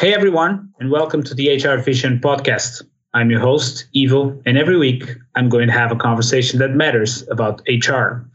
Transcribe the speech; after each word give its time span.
Hey 0.00 0.14
everyone, 0.14 0.72
and 0.80 0.90
welcome 0.90 1.22
to 1.24 1.34
the 1.34 1.56
HR 1.56 1.76
Vision 1.76 2.20
podcast. 2.20 2.80
I'm 3.12 3.30
your 3.30 3.40
host, 3.40 3.84
Ivo, 3.94 4.40
and 4.46 4.56
every 4.56 4.78
week 4.78 5.04
I'm 5.34 5.50
going 5.50 5.66
to 5.66 5.74
have 5.74 5.92
a 5.92 5.96
conversation 5.96 6.58
that 6.60 6.70
matters 6.70 7.22
about 7.28 7.60
HR. 7.68 8.26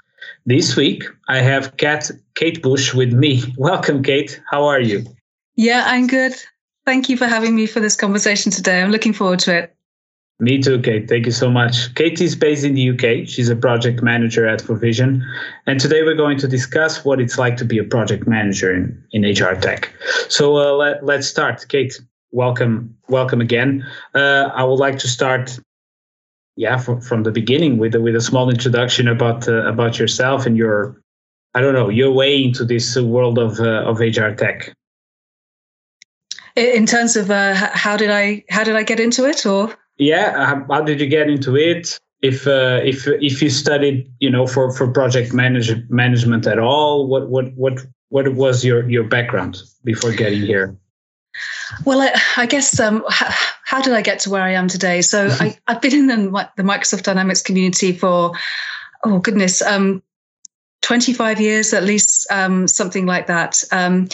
This 0.46 0.76
week 0.76 1.06
I 1.28 1.40
have 1.40 1.76
Kat, 1.78 2.12
Kate 2.36 2.62
Bush 2.62 2.94
with 2.94 3.14
me. 3.14 3.42
Welcome, 3.58 4.04
Kate. 4.04 4.40
How 4.48 4.66
are 4.66 4.80
you? 4.80 5.06
Yeah, 5.56 5.86
I'm 5.88 6.06
good. 6.06 6.36
Thank 6.86 7.10
you 7.10 7.18
for 7.18 7.26
having 7.26 7.56
me 7.56 7.66
for 7.66 7.80
this 7.80 7.96
conversation 7.96 8.52
today. 8.52 8.84
I'm 8.84 8.92
looking 8.92 9.14
forward 9.14 9.40
to 9.40 9.58
it. 9.58 9.75
Me 10.40 10.62
too, 10.62 10.82
Kate. 10.82 11.08
Thank 11.08 11.26
you 11.26 11.32
so 11.32 11.50
much. 11.50 11.96
Kate 11.96 12.20
is 12.20 12.36
based 12.36 12.66
in 12.66 12.74
the 12.74 12.90
UK. 12.90 13.28
She's 13.28 13.48
a 13.48 13.56
project 13.56 14.04
manager 14.04 14.46
at 14.46 14.62
ForVision. 14.62 15.22
And 15.66 15.80
today 15.80 16.04
we're 16.04 16.16
going 16.16 16.38
to 16.40 16.48
discuss 16.48 17.06
what 17.06 17.22
it's 17.22 17.38
like 17.38 17.56
to 17.58 17.66
be 17.66 17.78
a 17.78 17.86
project 17.86 18.28
manager 18.28 18.74
in, 18.76 19.02
in 19.12 19.24
HR 19.24 19.56
tech. 19.56 19.94
So 20.28 20.58
uh, 20.58 20.74
let, 20.74 21.06
let's 21.06 21.28
start. 21.28 21.66
Kate, 21.70 21.98
welcome 22.32 22.98
welcome 23.08 23.40
again. 23.40 23.86
Uh, 24.14 24.50
I 24.54 24.66
would 24.66 24.80
like 24.80 25.00
to 25.00 25.08
start 25.08 25.58
yeah, 26.58 26.78
from, 26.78 27.00
from 27.00 27.24
the 27.24 27.32
beginning 27.32 27.78
with, 27.78 27.96
with 27.96 28.16
a 28.16 28.22
small 28.22 28.50
introduction 28.50 29.08
about 29.08 29.48
uh, 29.48 29.66
about 29.66 30.00
yourself 30.00 30.46
and 30.46 30.58
your, 30.58 31.02
I 31.54 31.62
don't 31.62 31.74
know, 31.74 31.88
your 31.90 32.12
way 32.12 32.44
into 32.44 32.66
this 32.66 32.98
world 32.98 33.38
of, 33.38 33.62
uh, 33.62 33.84
of 33.86 34.00
HR 34.00 34.32
tech. 34.32 34.74
In 36.58 36.86
terms 36.86 37.16
of 37.16 37.32
uh, 37.32 37.54
how 37.54 37.96
did 37.96 38.10
I 38.10 38.44
how 38.50 38.64
did 38.64 38.76
I 38.76 38.84
get 38.84 39.00
into 39.00 39.26
it, 39.26 39.46
or 39.46 39.76
yeah 39.98 40.64
how, 40.70 40.82
did 40.82 41.00
you 41.00 41.08
get 41.08 41.30
into 41.30 41.56
it? 41.56 42.00
If 42.22 42.48
uh, 42.48 42.80
if 42.84 43.08
if 43.08 43.42
you 43.42 43.50
studied 43.50 44.12
you 44.20 44.30
know 44.30 44.48
for 44.48 44.72
for 44.72 44.92
project 44.92 45.34
manage, 45.34 45.72
management 45.90 46.48
at 46.48 46.60
all 46.60 47.08
what 47.08 47.30
what 47.30 47.54
what 47.54 47.80
what 48.10 48.34
was 48.34 48.64
your 48.64 48.90
your 48.90 49.04
background 49.04 49.62
before 49.84 50.12
getting 50.12 50.42
here? 50.42 50.76
Well 51.84 52.02
i, 52.02 52.14
I 52.38 52.46
guess 52.46 52.80
um, 52.80 53.04
how, 53.10 53.28
how, 53.66 53.82
did 53.82 53.94
i 53.94 54.02
get 54.02 54.20
to 54.20 54.30
where 54.30 54.42
i 54.42 54.52
am 54.52 54.68
today? 54.68 55.02
So 55.02 55.28
I, 55.40 55.58
i've 55.68 55.82
been 55.82 55.94
in 55.94 56.08
the, 56.08 56.50
the 56.56 56.64
microsoft 56.64 57.04
dynamics 57.04 57.42
community 57.42 57.92
for 57.92 58.32
oh 59.04 59.20
goodness 59.20 59.62
um, 59.62 60.02
25 60.82 61.42
years 61.42 61.74
at 61.74 61.84
least 61.84 62.32
um, 62.32 62.68
something 62.68 63.06
like 63.06 63.28
that. 63.28 63.64
Um, 63.72 64.08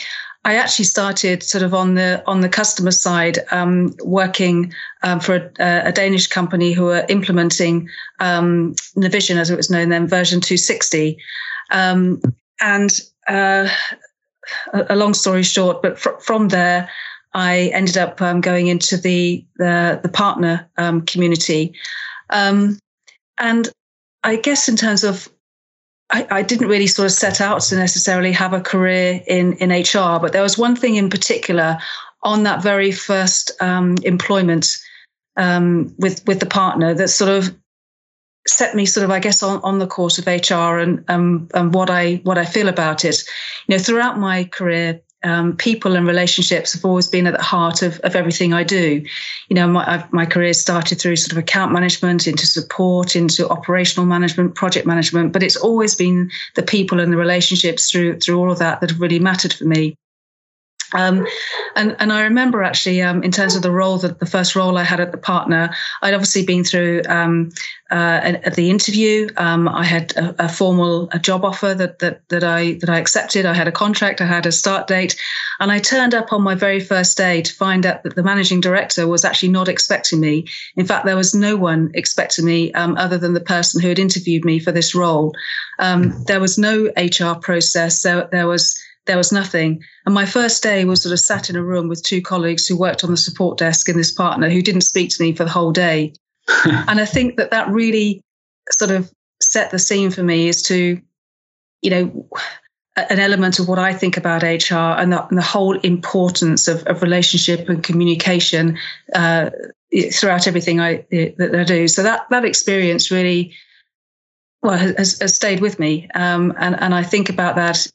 I 0.43 0.55
actually 0.55 0.85
started 0.85 1.43
sort 1.43 1.63
of 1.63 1.73
on 1.73 1.93
the 1.93 2.23
on 2.25 2.41
the 2.41 2.49
customer 2.49 2.91
side, 2.91 3.39
um, 3.51 3.95
working 4.03 4.73
um, 5.03 5.19
for 5.19 5.35
a, 5.59 5.87
a, 5.87 5.91
Danish 5.91 6.27
company 6.27 6.73
who 6.73 6.85
were 6.85 7.05
implementing 7.09 7.87
um, 8.19 8.73
Navision, 8.97 9.37
as 9.37 9.51
it 9.51 9.57
was 9.57 9.69
known 9.69 9.89
then, 9.89 10.07
version 10.07 10.41
260. 10.41 11.17
Um, 11.69 12.21
and 12.59 12.89
uh, 13.27 13.69
a, 14.73 14.95
long 14.95 15.13
story 15.13 15.43
short, 15.43 15.83
but 15.83 15.99
fr- 15.99 16.19
from 16.19 16.47
there, 16.47 16.89
I 17.33 17.69
ended 17.73 17.97
up 17.97 18.19
um, 18.19 18.41
going 18.41 18.67
into 18.67 18.97
the 18.97 19.45
the, 19.57 19.99
the 20.01 20.09
partner 20.09 20.67
um, 20.77 21.01
community, 21.01 21.75
and 22.29 23.69
I 24.23 24.35
guess 24.37 24.67
in 24.67 24.75
terms 24.75 25.03
of 25.03 25.29
I, 26.11 26.27
I, 26.29 26.41
didn't 26.41 26.67
really 26.67 26.87
sort 26.87 27.05
of 27.05 27.11
set 27.11 27.39
out 27.41 27.61
to 27.61 27.75
necessarily 27.75 28.31
have 28.33 28.53
a 28.53 28.61
career 28.61 29.21
in 29.27 29.53
in 29.53 29.71
HR, 29.71 30.19
but 30.19 30.33
there 30.33 30.41
was 30.41 30.57
one 30.57 30.75
thing 30.75 30.95
in 30.95 31.09
particular 31.09 31.77
on 32.23 32.43
that 32.43 32.61
very 32.61 32.91
first 32.91 33.51
um, 33.61 33.95
employment 34.03 34.67
um, 35.37 35.93
with 35.97 36.25
with 36.27 36.39
the 36.39 36.45
partner 36.45 36.93
that 36.93 37.07
sort 37.07 37.31
of 37.31 37.55
set 38.47 38.75
me 38.75 38.85
sort 38.85 39.03
of 39.03 39.11
I 39.11 39.19
guess 39.19 39.43
on, 39.43 39.61
on 39.63 39.79
the 39.79 39.87
course 39.87 40.17
of 40.17 40.27
HR 40.27 40.79
and 40.79 41.03
um, 41.07 41.47
and 41.53 41.73
what 41.73 41.89
I 41.89 42.15
what 42.23 42.37
I 42.37 42.45
feel 42.45 42.67
about 42.67 43.05
it. 43.05 43.23
You 43.67 43.77
know, 43.77 43.83
throughout 43.83 44.19
my 44.19 44.45
career, 44.45 45.01
um, 45.23 45.55
people 45.55 45.95
and 45.95 46.07
relationships 46.07 46.73
have 46.73 46.83
always 46.83 47.07
been 47.07 47.27
at 47.27 47.37
the 47.37 47.43
heart 47.43 47.81
of, 47.81 47.99
of 47.99 48.15
everything 48.15 48.53
I 48.53 48.63
do. 48.63 49.03
You 49.49 49.55
know, 49.55 49.67
my, 49.67 50.05
my 50.11 50.25
career 50.25 50.53
started 50.53 50.99
through 50.99 51.15
sort 51.17 51.31
of 51.31 51.37
account 51.37 51.71
management, 51.71 52.27
into 52.27 52.47
support, 52.47 53.15
into 53.15 53.47
operational 53.49 54.05
management, 54.05 54.55
project 54.55 54.87
management, 54.87 55.33
but 55.33 55.43
it's 55.43 55.57
always 55.57 55.95
been 55.95 56.31
the 56.55 56.63
people 56.63 56.99
and 56.99 57.13
the 57.13 57.17
relationships 57.17 57.91
through 57.91 58.19
through 58.19 58.39
all 58.39 58.51
of 58.51 58.59
that 58.59 58.81
that 58.81 58.89
have 58.89 59.01
really 59.01 59.19
mattered 59.19 59.53
for 59.53 59.65
me. 59.65 59.95
Um, 60.93 61.25
and 61.75 61.95
and 61.99 62.11
I 62.11 62.23
remember 62.23 62.63
actually 62.63 63.01
um, 63.01 63.23
in 63.23 63.31
terms 63.31 63.55
of 63.55 63.61
the 63.61 63.71
role 63.71 63.97
that 63.99 64.19
the 64.19 64.25
first 64.25 64.55
role 64.55 64.77
I 64.77 64.83
had 64.83 64.99
at 64.99 65.11
the 65.11 65.17
partner, 65.17 65.73
I'd 66.01 66.13
obviously 66.13 66.45
been 66.45 66.63
through 66.63 67.03
um, 67.07 67.51
uh, 67.91 68.21
at 68.43 68.55
the 68.55 68.69
interview. 68.69 69.29
Um, 69.37 69.67
I 69.67 69.83
had 69.83 70.11
a, 70.13 70.45
a, 70.45 70.49
formal 70.49 71.09
a 71.11 71.19
job 71.19 71.43
offer 71.43 71.73
that 71.73 71.99
that 71.99 72.27
that 72.29 72.43
I 72.43 72.73
that 72.81 72.89
I 72.89 72.97
accepted. 72.97 73.45
I 73.45 73.53
had 73.53 73.67
a 73.67 73.71
contract. 73.71 74.21
I 74.21 74.25
had 74.25 74.45
a 74.45 74.51
start 74.51 74.87
date, 74.87 75.15
and 75.59 75.71
I 75.71 75.79
turned 75.79 76.13
up 76.13 76.31
on 76.33 76.41
my 76.41 76.55
very 76.55 76.79
first 76.79 77.17
day 77.17 77.41
to 77.41 77.53
find 77.53 77.85
out 77.85 78.03
that 78.03 78.15
the 78.15 78.23
managing 78.23 78.61
director 78.61 79.07
was 79.07 79.25
actually 79.25 79.49
not 79.49 79.67
expecting 79.67 80.19
me. 80.19 80.47
In 80.75 80.85
fact, 80.85 81.05
there 81.05 81.17
was 81.17 81.33
no 81.33 81.57
one 81.57 81.91
expecting 81.93 82.45
me 82.45 82.71
um, 82.73 82.97
other 82.97 83.17
than 83.17 83.33
the 83.33 83.41
person 83.41 83.81
who 83.81 83.89
had 83.89 83.99
interviewed 83.99 84.45
me 84.45 84.59
for 84.59 84.71
this 84.71 84.95
role. 84.95 85.33
Um, 85.79 86.23
there 86.25 86.39
was 86.39 86.57
no 86.57 86.91
HR 86.95 87.35
process. 87.39 87.99
So 87.99 88.27
there 88.31 88.47
was 88.47 88.79
there 89.05 89.17
was 89.17 89.31
nothing. 89.31 89.81
And 90.05 90.13
my 90.13 90.25
first 90.25 90.61
day 90.61 90.85
was 90.85 91.01
sort 91.01 91.13
of 91.13 91.19
sat 91.19 91.49
in 91.49 91.55
a 91.55 91.63
room 91.63 91.87
with 91.87 92.03
two 92.03 92.21
colleagues 92.21 92.67
who 92.67 92.77
worked 92.77 93.03
on 93.03 93.11
the 93.11 93.17
support 93.17 93.57
desk 93.57 93.89
and 93.89 93.97
this 93.97 94.11
partner 94.11 94.49
who 94.49 94.61
didn't 94.61 94.81
speak 94.81 95.09
to 95.11 95.23
me 95.23 95.33
for 95.33 95.43
the 95.43 95.49
whole 95.49 95.71
day. 95.71 96.13
and 96.65 96.99
I 96.99 97.05
think 97.05 97.37
that 97.37 97.51
that 97.51 97.69
really 97.69 98.21
sort 98.69 98.91
of 98.91 99.11
set 99.41 99.71
the 99.71 99.79
scene 99.79 100.11
for 100.11 100.23
me 100.23 100.49
as 100.49 100.61
to, 100.63 101.01
you 101.81 101.89
know, 101.89 102.27
an 102.95 103.19
element 103.19 103.57
of 103.59 103.67
what 103.67 103.79
I 103.79 103.93
think 103.93 104.17
about 104.17 104.43
HR 104.43 104.99
and 104.99 105.13
the, 105.13 105.25
and 105.27 105.37
the 105.37 105.43
whole 105.43 105.79
importance 105.79 106.67
of, 106.67 106.83
of, 106.87 107.01
relationship 107.01 107.69
and 107.69 107.81
communication 107.81 108.77
uh, 109.15 109.49
throughout 110.11 110.45
everything 110.45 110.81
I 110.81 111.05
that 111.09 111.55
I 111.55 111.63
do. 111.63 111.87
So 111.87 112.03
that 112.03 112.29
that 112.31 112.43
experience 112.43 113.09
really 113.09 113.53
well 114.61 114.77
has, 114.77 115.19
has 115.19 115.33
stayed 115.33 115.61
with 115.61 115.79
me, 115.79 116.09
um, 116.15 116.53
and 116.57 116.79
and 116.81 116.93
I 116.93 117.03
think 117.03 117.29
about 117.29 117.55
that 117.55 117.87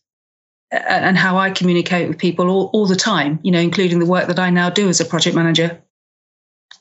and 0.73 1.17
how 1.17 1.37
I 1.37 1.51
communicate 1.51 2.09
with 2.09 2.19
people 2.19 2.51
all, 2.51 2.71
all 2.73 2.87
the 2.87 2.97
time, 2.97 3.39
you 3.43 3.53
know, 3.53 3.61
including 3.61 3.99
the 3.99 4.07
work 4.07 4.27
that 4.27 4.39
I 4.39 4.51
now 4.51 4.71
do 4.71 4.89
as 4.89 5.01
a 5.01 5.05
project 5.05 5.37
manager. 5.37 5.81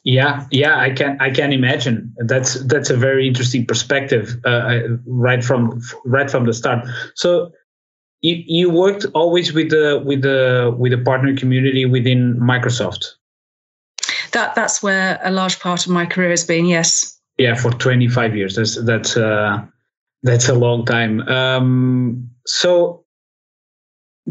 Yeah, 0.03 0.46
yeah, 0.51 0.79
I 0.79 0.91
can 0.91 1.18
I 1.19 1.31
can 1.31 1.51
imagine. 1.51 2.13
That's 2.18 2.56
that's 2.66 2.91
a 2.91 2.96
very 2.96 3.28
interesting 3.28 3.66
perspective 3.66 4.40
uh, 4.46 4.81
right 5.07 5.44
from 5.44 5.81
right 6.06 6.29
from 6.29 6.46
the 6.46 6.53
start. 6.53 6.88
So 7.16 7.51
you 8.22 8.44
you 8.46 8.69
worked 8.69 9.06
always 9.16 9.53
with 9.53 9.72
the 9.72 10.02
with 10.06 10.22
the 10.22 10.75
with 10.78 10.91
the 10.91 11.00
partner 11.00 11.35
community 11.35 11.85
within 11.85 12.35
Microsoft. 12.40 13.13
That 14.31 14.53
that's 14.53 14.84
where 14.84 15.19
a 15.23 15.31
large 15.31 15.59
part 15.59 15.85
of 15.85 15.91
my 15.91 16.06
career 16.06 16.29
has 16.29 16.44
been. 16.44 16.66
Yes. 16.66 17.19
Yeah, 17.38 17.56
for 17.56 17.72
25 17.72 18.35
years. 18.35 18.56
That's 18.56 18.84
that's 18.84 19.17
uh, 19.17 19.66
that's 20.22 20.50
a 20.50 20.53
long 20.53 20.85
time. 20.85 21.22
Um, 21.28 22.29
so 22.46 23.05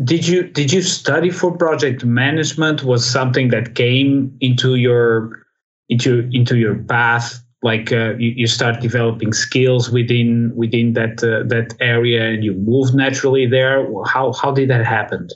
did 0.03 0.27
you 0.27 0.45
did 0.45 0.73
you 0.73 0.83
study 0.83 1.31
for 1.31 1.57
project 1.57 2.05
management? 2.05 2.83
Was 2.83 3.09
something 3.09 3.49
that 3.49 3.75
came 3.77 4.37
into 4.41 4.75
your 4.75 5.47
into 5.89 6.29
into 6.33 6.57
your 6.57 6.77
path? 6.77 7.41
Like 7.63 7.93
uh, 7.93 8.15
you, 8.19 8.33
you 8.37 8.47
start 8.47 8.81
developing 8.81 9.33
skills 9.33 9.91
within 9.91 10.53
within 10.57 10.95
that 10.95 11.23
uh, 11.23 11.47
that 11.47 11.75
area 11.81 12.29
and 12.29 12.43
you 12.43 12.55
move 12.55 12.95
naturally 12.95 13.47
there? 13.47 13.87
How 14.05 14.33
how 14.33 14.51
did 14.51 14.69
that 14.71 14.85
happen? 14.85 15.29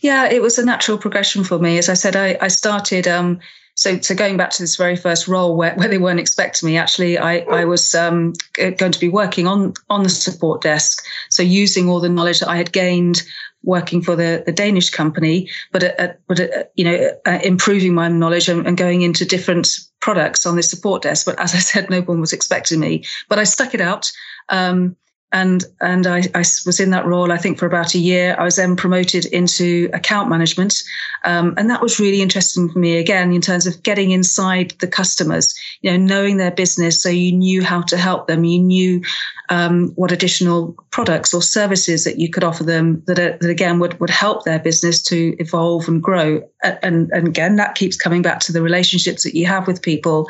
Yeah 0.00 0.30
it 0.30 0.40
was 0.40 0.58
a 0.58 0.64
natural 0.64 0.96
progression 0.96 1.44
for 1.44 1.58
me. 1.58 1.76
As 1.76 1.90
i 1.90 1.94
said 1.94 2.16
i, 2.16 2.38
I 2.40 2.48
started 2.48 3.06
um, 3.06 3.40
so, 3.80 3.98
so 4.00 4.14
going 4.14 4.36
back 4.36 4.50
to 4.50 4.62
this 4.62 4.76
very 4.76 4.94
first 4.94 5.26
role 5.26 5.56
where, 5.56 5.74
where 5.76 5.88
they 5.88 5.96
weren't 5.96 6.20
expecting 6.20 6.68
me, 6.68 6.76
actually, 6.76 7.16
I, 7.16 7.38
I 7.38 7.64
was 7.64 7.94
um, 7.94 8.34
going 8.54 8.92
to 8.92 9.00
be 9.00 9.08
working 9.08 9.46
on 9.46 9.72
on 9.88 10.02
the 10.02 10.10
support 10.10 10.60
desk. 10.60 11.02
So 11.30 11.42
using 11.42 11.88
all 11.88 11.98
the 11.98 12.10
knowledge 12.10 12.40
that 12.40 12.50
I 12.50 12.58
had 12.58 12.72
gained 12.72 13.22
working 13.62 14.02
for 14.02 14.16
the, 14.16 14.42
the 14.46 14.52
Danish 14.52 14.90
company, 14.90 15.48
but 15.72 15.84
uh, 15.84 15.92
uh 15.98 16.12
but 16.26 16.40
uh, 16.40 16.64
you 16.74 16.84
know, 16.84 17.10
uh, 17.26 17.38
improving 17.42 17.94
my 17.94 18.08
knowledge 18.08 18.48
and, 18.48 18.66
and, 18.66 18.76
going 18.76 19.02
into 19.02 19.24
different 19.24 19.68
products 20.00 20.46
on 20.46 20.56
the 20.56 20.62
support 20.62 21.02
desk. 21.02 21.26
But 21.26 21.38
as 21.38 21.54
I 21.54 21.58
said, 21.58 21.90
no 21.90 22.00
one 22.00 22.20
was 22.20 22.32
expecting 22.32 22.80
me. 22.80 23.04
But 23.28 23.38
I 23.38 23.44
stuck 23.44 23.74
it 23.74 23.80
out. 23.80 24.10
Um, 24.48 24.96
and 25.32 25.64
and 25.80 26.06
I, 26.06 26.22
I, 26.34 26.38
was 26.38 26.80
in 26.80 26.90
that 26.90 27.06
role 27.06 27.30
I 27.30 27.36
think 27.36 27.58
for 27.58 27.66
about 27.66 27.94
a 27.94 27.98
year. 27.98 28.34
I 28.38 28.44
was 28.44 28.56
then 28.56 28.74
promoted 28.74 29.26
into 29.26 29.88
account 29.92 30.28
management, 30.28 30.82
um, 31.24 31.54
and 31.56 31.70
that 31.70 31.82
was 31.82 32.00
really 32.00 32.20
interesting 32.20 32.68
for 32.68 32.78
me 32.78 32.98
again 32.98 33.32
in 33.32 33.40
terms 33.40 33.66
of 33.66 33.82
getting 33.82 34.10
inside 34.10 34.74
the 34.80 34.88
customers, 34.88 35.54
you 35.82 35.90
know, 35.90 35.96
knowing 35.96 36.36
their 36.36 36.50
business, 36.50 37.02
so 37.02 37.08
you 37.08 37.32
knew 37.32 37.62
how 37.62 37.82
to 37.82 37.96
help 37.96 38.26
them, 38.26 38.44
you 38.44 38.60
knew 38.60 39.02
um, 39.50 39.90
what 39.96 40.12
additional 40.12 40.72
products 40.90 41.32
or 41.32 41.42
services 41.42 42.04
that 42.04 42.18
you 42.18 42.28
could 42.28 42.44
offer 42.44 42.64
them 42.64 43.02
that, 43.06 43.18
are, 43.18 43.36
that 43.38 43.50
again 43.50 43.78
would 43.78 43.98
would 44.00 44.10
help 44.10 44.44
their 44.44 44.58
business 44.58 45.00
to 45.02 45.36
evolve 45.38 45.86
and 45.86 46.02
grow. 46.02 46.42
And 46.62 47.10
and 47.12 47.28
again, 47.28 47.56
that 47.56 47.76
keeps 47.76 47.96
coming 47.96 48.22
back 48.22 48.40
to 48.40 48.52
the 48.52 48.62
relationships 48.62 49.22
that 49.22 49.36
you 49.36 49.46
have 49.46 49.66
with 49.66 49.82
people. 49.82 50.26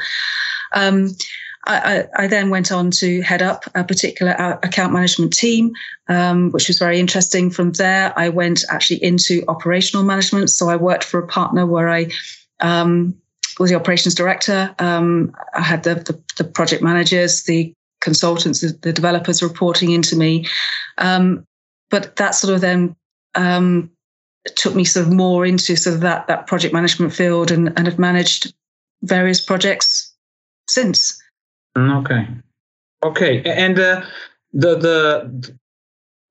Um, 0.73 1.09
I, 1.79 2.25
I, 2.25 2.27
then 2.27 2.51
went 2.51 2.73
on 2.73 2.91
to 2.93 3.21
head 3.23 3.43
up 3.43 3.65
a 3.75 3.85
particular 3.85 4.33
account 4.63 4.93
management 4.93 5.33
team, 5.33 5.73
um, 6.09 6.51
which 6.51 6.69
was 6.69 6.79
very 6.79 6.99
interesting. 6.99 7.51
From 7.51 7.73
there, 7.73 8.13
I 8.17 8.29
went 8.29 8.65
actually 8.71 9.03
into 9.03 9.45
operational 9.49 10.05
management. 10.05 10.51
So 10.51 10.69
I 10.69 10.77
worked 10.77 11.05
for 11.05 11.19
a 11.21 11.27
partner 11.27 11.67
where 11.67 11.89
I 11.89 12.11
um, 12.61 13.15
was 13.59 13.71
the 13.71 13.77
operations 13.77 14.15
director. 14.15 14.75
Um, 14.79 15.35
I 15.55 15.63
had 15.63 15.83
the, 15.83 15.97
the, 15.97 16.21
the, 16.37 16.45
project 16.45 16.83
managers, 16.83 17.45
the 17.45 17.73
consultants, 18.01 18.61
the, 18.61 18.77
the 18.81 18.93
developers 18.93 19.43
reporting 19.43 19.91
into 19.91 20.17
me. 20.17 20.47
Um, 20.99 21.47
but 21.91 22.17
that 22.17 22.35
sort 22.35 22.55
of 22.55 22.61
then 22.61 22.97
um, 23.35 23.91
took 24.57 24.75
me 24.75 24.85
sort 24.85 25.07
of 25.07 25.13
more 25.13 25.45
into 25.45 25.77
sort 25.77 25.95
of 25.95 26.01
that 26.03 26.27
that 26.29 26.47
project 26.47 26.73
management 26.73 27.13
field, 27.13 27.51
and, 27.51 27.69
and 27.77 27.87
have 27.87 27.99
managed 27.99 28.55
various 29.03 29.41
projects 29.45 30.15
since. 30.69 31.21
Mm, 31.77 32.01
okay, 32.01 32.29
okay, 33.05 33.43
and 33.45 33.79
uh, 33.79 34.05
the 34.53 34.77
the 34.77 35.59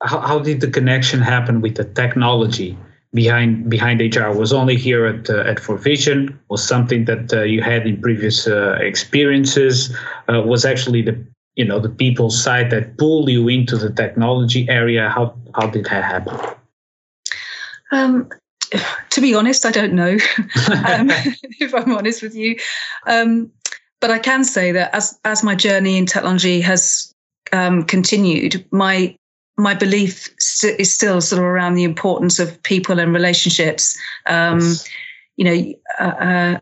how, 0.04 0.20
how 0.20 0.40
did 0.40 0.62
the 0.62 0.70
connection 0.70 1.22
happen 1.22 1.62
with 1.62 1.76
the 1.76 1.86
technology? 1.86 2.78
behind 3.14 3.70
behind 3.70 4.02
HR 4.02 4.32
was 4.32 4.54
only 4.54 4.76
here 4.76 5.06
at 5.06 5.30
uh, 5.30 5.40
at 5.40 5.58
ForVision? 5.58 6.38
Was 6.50 6.66
something 6.66 7.06
that 7.06 7.34
uh, 7.34 7.42
you 7.44 7.62
had 7.62 7.88
in 7.88 8.02
previous 8.02 8.48
uh, 8.48 8.78
experiences? 8.82 9.96
Uh, 10.28 10.42
was 10.42 10.66
actually 10.66 11.02
the 11.02 11.26
you 11.56 11.66
know 11.66 11.80
the 11.80 11.90
people 11.90 12.30
side 12.30 12.70
that 12.72 12.98
pulled 12.98 13.30
you 13.30 13.48
into 13.48 13.78
the 13.78 13.92
technology 13.92 14.68
area? 14.70 15.10
How 15.10 15.36
how 15.56 15.68
did 15.68 15.86
that 15.86 16.04
happen? 16.04 16.38
Um, 17.92 18.30
to 19.10 19.22
be 19.22 19.34
honest 19.34 19.66
i 19.66 19.72
don't 19.72 19.94
know. 19.94 20.18
Um, 20.70 21.10
if 21.60 21.74
i'm 21.74 21.92
honest 21.94 22.22
with 22.22 22.36
you. 22.36 22.58
Um, 23.08 23.52
but 24.00 24.12
i 24.12 24.20
can 24.20 24.44
say 24.44 24.72
that 24.72 24.94
as 24.94 25.20
as 25.26 25.44
my 25.44 25.56
journey 25.56 25.98
in 25.98 26.06
technology 26.06 26.62
has 26.62 27.14
um, 27.52 27.84
continued 27.84 28.64
my 28.72 29.16
my 29.58 29.74
belief 29.74 30.30
st- 30.40 30.80
is 30.80 30.94
still 30.94 31.20
sort 31.20 31.40
of 31.40 31.46
around 31.46 31.74
the 31.74 31.84
importance 31.84 32.40
of 32.40 32.62
people 32.64 33.00
and 33.00 33.14
relationships 33.14 33.98
um, 34.28 34.60
yes. 34.60 34.88
you 35.38 35.46
know 35.46 35.74
uh, 36.00 36.16
uh, 36.24 36.60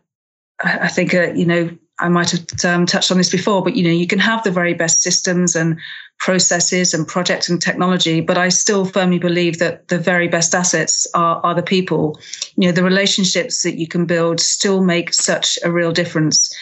i 0.63 0.88
think 0.88 1.13
uh, 1.13 1.31
you 1.34 1.45
know 1.45 1.69
I 2.00 2.10
might 2.10 2.30
have 2.31 2.45
um, 2.63 2.86
touched 2.86 3.12
on 3.12 3.18
this 3.18 3.31
before, 3.31 3.63
but 3.63 3.75
you 3.75 3.84
know, 3.84 3.89
you 3.89 4.06
can 4.06 4.19
have 4.19 4.44
the 4.44 4.51
very 4.51 4.74
best 4.74 5.01
systems 5.01 5.56
and 5.56 5.80
processes 6.19 6.94
and 6.94 7.07
projects 7.07 7.50
and 7.50 7.62
technology, 7.62 8.22
but 8.22 8.38
I 8.38 8.50
still 8.50 8.86
firmly 8.86 9.18
believe 9.18 9.57
that 9.60 9.88
the 9.88 9.98
very 9.98 10.28
best 10.28 10.54
assets 10.54 11.07
are, 11.16 11.42
are 11.44 11.56
the 11.56 11.63
people. 11.63 12.19
You 12.56 12.68
know, 12.68 12.72
the 12.72 12.84
relationships 12.84 13.63
that 13.63 13.80
you 13.80 13.88
can 13.88 14.06
build 14.06 14.39
still 14.39 14.84
make 14.84 15.13
such 15.13 15.57
a 15.63 15.72
real 15.72 15.92
difference. 15.92 16.54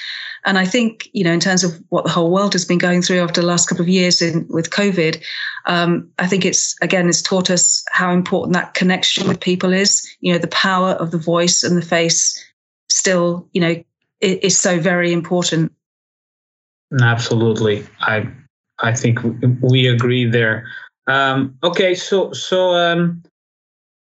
And 0.45 0.57
I 0.59 0.65
think, 0.65 1.09
you 1.13 1.23
know, 1.23 1.33
in 1.33 1.39
terms 1.39 1.63
of 1.63 1.73
what 1.89 2.03
the 2.03 2.11
whole 2.11 2.31
world 2.31 2.53
has 2.53 2.65
been 2.65 2.77
going 2.77 3.01
through 3.01 3.21
after 3.21 3.41
the 3.41 3.47
last 3.47 3.67
couple 3.67 3.81
of 3.81 3.89
years 3.89 4.21
in, 4.21 4.45
with 4.49 4.69
COVID, 4.69 5.21
um, 5.65 6.07
I 6.19 6.27
think 6.27 6.45
it's, 6.45 6.75
again, 6.81 7.09
it's 7.09 7.21
taught 7.21 7.49
us 7.49 7.83
how 7.91 8.13
important 8.13 8.53
that 8.53 8.75
connection 8.75 9.27
with 9.27 9.39
people 9.39 9.73
is. 9.73 10.07
You 10.19 10.33
know, 10.33 10.39
the 10.39 10.47
power 10.47 10.91
of 10.91 11.09
the 11.09 11.17
voice 11.17 11.63
and 11.63 11.75
the 11.75 11.85
face 11.85 12.39
still, 12.89 13.47
you 13.53 13.61
know, 13.61 13.83
is 14.21 14.57
so 14.57 14.79
very 14.79 15.11
important. 15.11 15.71
Absolutely, 17.01 17.85
I 18.01 18.27
I 18.79 18.93
think 18.93 19.19
we 19.61 19.87
agree 19.87 20.25
there. 20.25 20.67
Um, 21.07 21.57
okay, 21.63 21.95
so 21.95 22.31
so 22.31 22.73
um, 22.73 23.23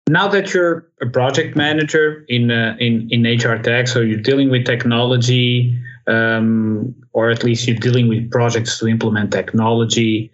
now 0.09 0.29
that 0.29 0.55
you're 0.55 0.89
a 1.01 1.07
project 1.07 1.57
manager 1.57 2.25
in 2.29 2.51
uh, 2.51 2.77
in 2.79 3.09
in 3.11 3.25
HR 3.25 3.59
Tech, 3.59 3.89
so 3.89 4.01
you're 4.01 4.21
dealing 4.21 4.51
with 4.51 4.65
technology, 4.65 5.79
um, 6.09 6.95
or 7.13 7.31
at 7.31 7.45
least 7.45 7.67
you're 7.67 7.77
dealing 7.77 8.09
with 8.09 8.31
projects 8.31 8.79
to 8.79 8.89
implement 8.89 9.33
technology. 9.33 10.31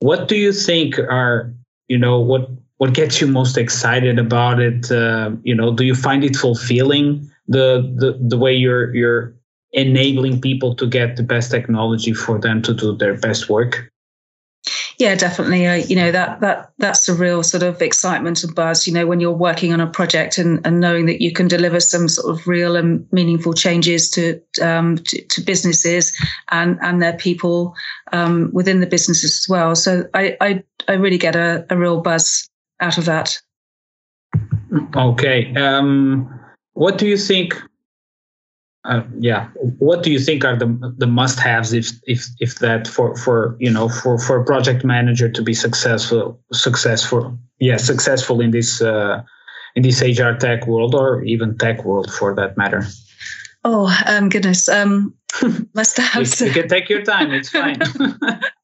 What 0.00 0.28
do 0.28 0.36
you 0.36 0.52
think 0.52 0.98
are 0.98 1.52
you 1.88 1.98
know 1.98 2.20
what 2.20 2.48
what 2.78 2.92
gets 2.94 3.20
you 3.20 3.26
most 3.26 3.56
excited 3.56 4.18
about 4.18 4.60
it? 4.60 4.90
Uh, 4.90 5.30
you 5.42 5.54
know, 5.54 5.72
do 5.72 5.84
you 5.84 5.94
find 5.94 6.24
it 6.24 6.36
fulfilling? 6.36 7.30
the 7.48 7.92
the 7.96 8.18
the 8.20 8.38
way 8.38 8.54
you're 8.54 8.94
you're 8.94 9.34
enabling 9.72 10.40
people 10.40 10.74
to 10.76 10.86
get 10.86 11.16
the 11.16 11.22
best 11.22 11.50
technology 11.50 12.12
for 12.12 12.38
them 12.38 12.62
to 12.62 12.72
do 12.72 12.96
their 12.96 13.14
best 13.18 13.48
work 13.48 13.90
yeah 14.98 15.14
definitely 15.14 15.66
uh, 15.66 15.74
you 15.74 15.96
know 15.96 16.10
that 16.10 16.40
that 16.40 16.70
that's 16.78 17.08
a 17.08 17.14
real 17.14 17.42
sort 17.42 17.62
of 17.62 17.80
excitement 17.82 18.42
and 18.44 18.54
buzz 18.54 18.86
you 18.86 18.92
know 18.92 19.06
when 19.06 19.20
you're 19.20 19.32
working 19.32 19.72
on 19.72 19.80
a 19.80 19.86
project 19.86 20.38
and, 20.38 20.64
and 20.66 20.80
knowing 20.80 21.06
that 21.06 21.22
you 21.22 21.32
can 21.32 21.48
deliver 21.48 21.80
some 21.80 22.08
sort 22.08 22.34
of 22.34 22.46
real 22.46 22.76
and 22.76 23.06
meaningful 23.12 23.52
changes 23.52 24.08
to 24.10 24.40
um, 24.62 24.98
to, 24.98 25.20
to, 25.26 25.40
businesses 25.40 26.16
and 26.50 26.78
and 26.82 27.02
their 27.02 27.14
people 27.14 27.74
um, 28.12 28.50
within 28.52 28.80
the 28.80 28.86
businesses 28.86 29.38
as 29.38 29.46
well 29.48 29.74
so 29.74 30.08
i 30.14 30.36
i, 30.40 30.62
I 30.88 30.94
really 30.94 31.18
get 31.18 31.36
a, 31.36 31.66
a 31.70 31.76
real 31.76 32.00
buzz 32.00 32.48
out 32.80 32.98
of 32.98 33.04
that 33.04 33.40
okay 34.96 35.54
um 35.54 36.28
what 36.74 36.98
do 36.98 37.06
you 37.06 37.16
think? 37.16 37.60
Uh, 38.84 39.02
yeah, 39.18 39.48
what 39.78 40.02
do 40.02 40.12
you 40.12 40.18
think 40.18 40.44
are 40.44 40.56
the 40.56 40.94
the 40.98 41.06
must-haves 41.06 41.72
if 41.72 41.90
if 42.06 42.26
if 42.38 42.58
that 42.58 42.86
for 42.86 43.16
for 43.16 43.56
you 43.58 43.70
know 43.70 43.88
for 43.88 44.18
for 44.18 44.40
a 44.40 44.44
project 44.44 44.84
manager 44.84 45.26
to 45.26 45.42
be 45.42 45.54
successful 45.54 46.38
successful 46.52 47.38
yeah 47.60 47.78
successful 47.78 48.42
in 48.42 48.50
this 48.50 48.82
uh, 48.82 49.22
in 49.74 49.82
this 49.82 50.02
HR 50.02 50.32
tech 50.32 50.66
world 50.66 50.94
or 50.94 51.22
even 51.24 51.56
tech 51.56 51.84
world 51.84 52.12
for 52.12 52.34
that 52.34 52.56
matter? 52.56 52.86
Oh 53.64 53.90
um, 54.06 54.28
goodness, 54.28 54.68
um, 54.68 55.14
must 55.74 55.96
have. 55.96 56.40
you, 56.40 56.46
you 56.46 56.52
can 56.52 56.68
take 56.68 56.88
your 56.88 57.02
time. 57.02 57.32
It's 57.32 57.48
fine. 57.48 57.78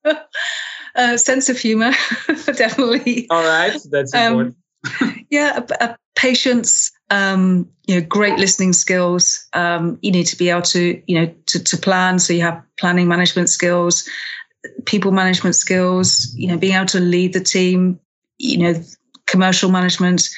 uh, 0.95 1.17
sense 1.17 1.49
of 1.49 1.59
humor, 1.59 1.93
definitely. 2.27 3.27
All 3.31 3.43
right, 3.43 3.77
that's 3.91 4.15
um, 4.15 4.21
important. 4.21 4.57
Um, 5.01 5.27
yeah, 5.31 5.61
a, 5.81 5.85
a 5.85 5.97
patience, 6.15 6.93
um, 7.11 7.69
you 7.87 8.01
know, 8.01 8.07
great 8.07 8.39
listening 8.39 8.73
skills. 8.73 9.47
Um, 9.53 9.99
you 10.01 10.13
need 10.13 10.27
to 10.27 10.37
be 10.37 10.49
able 10.49 10.63
to, 10.63 11.03
you 11.07 11.21
know, 11.21 11.35
to, 11.47 11.63
to 11.63 11.77
plan. 11.77 12.19
So 12.19 12.33
you 12.33 12.41
have 12.43 12.63
planning 12.79 13.09
management 13.09 13.51
skills, 13.51 14.09
people 14.87 15.11
management 15.11 15.57
skills, 15.57 16.33
you 16.37 16.49
know, 16.49 16.57
being 16.57 16.75
able 16.75 16.87
to 16.87 17.01
lead 17.01 17.33
the 17.33 17.41
team, 17.41 17.99
you 18.39 18.59
know, 18.59 18.75
commercial 19.27 19.71
management, 19.71 20.29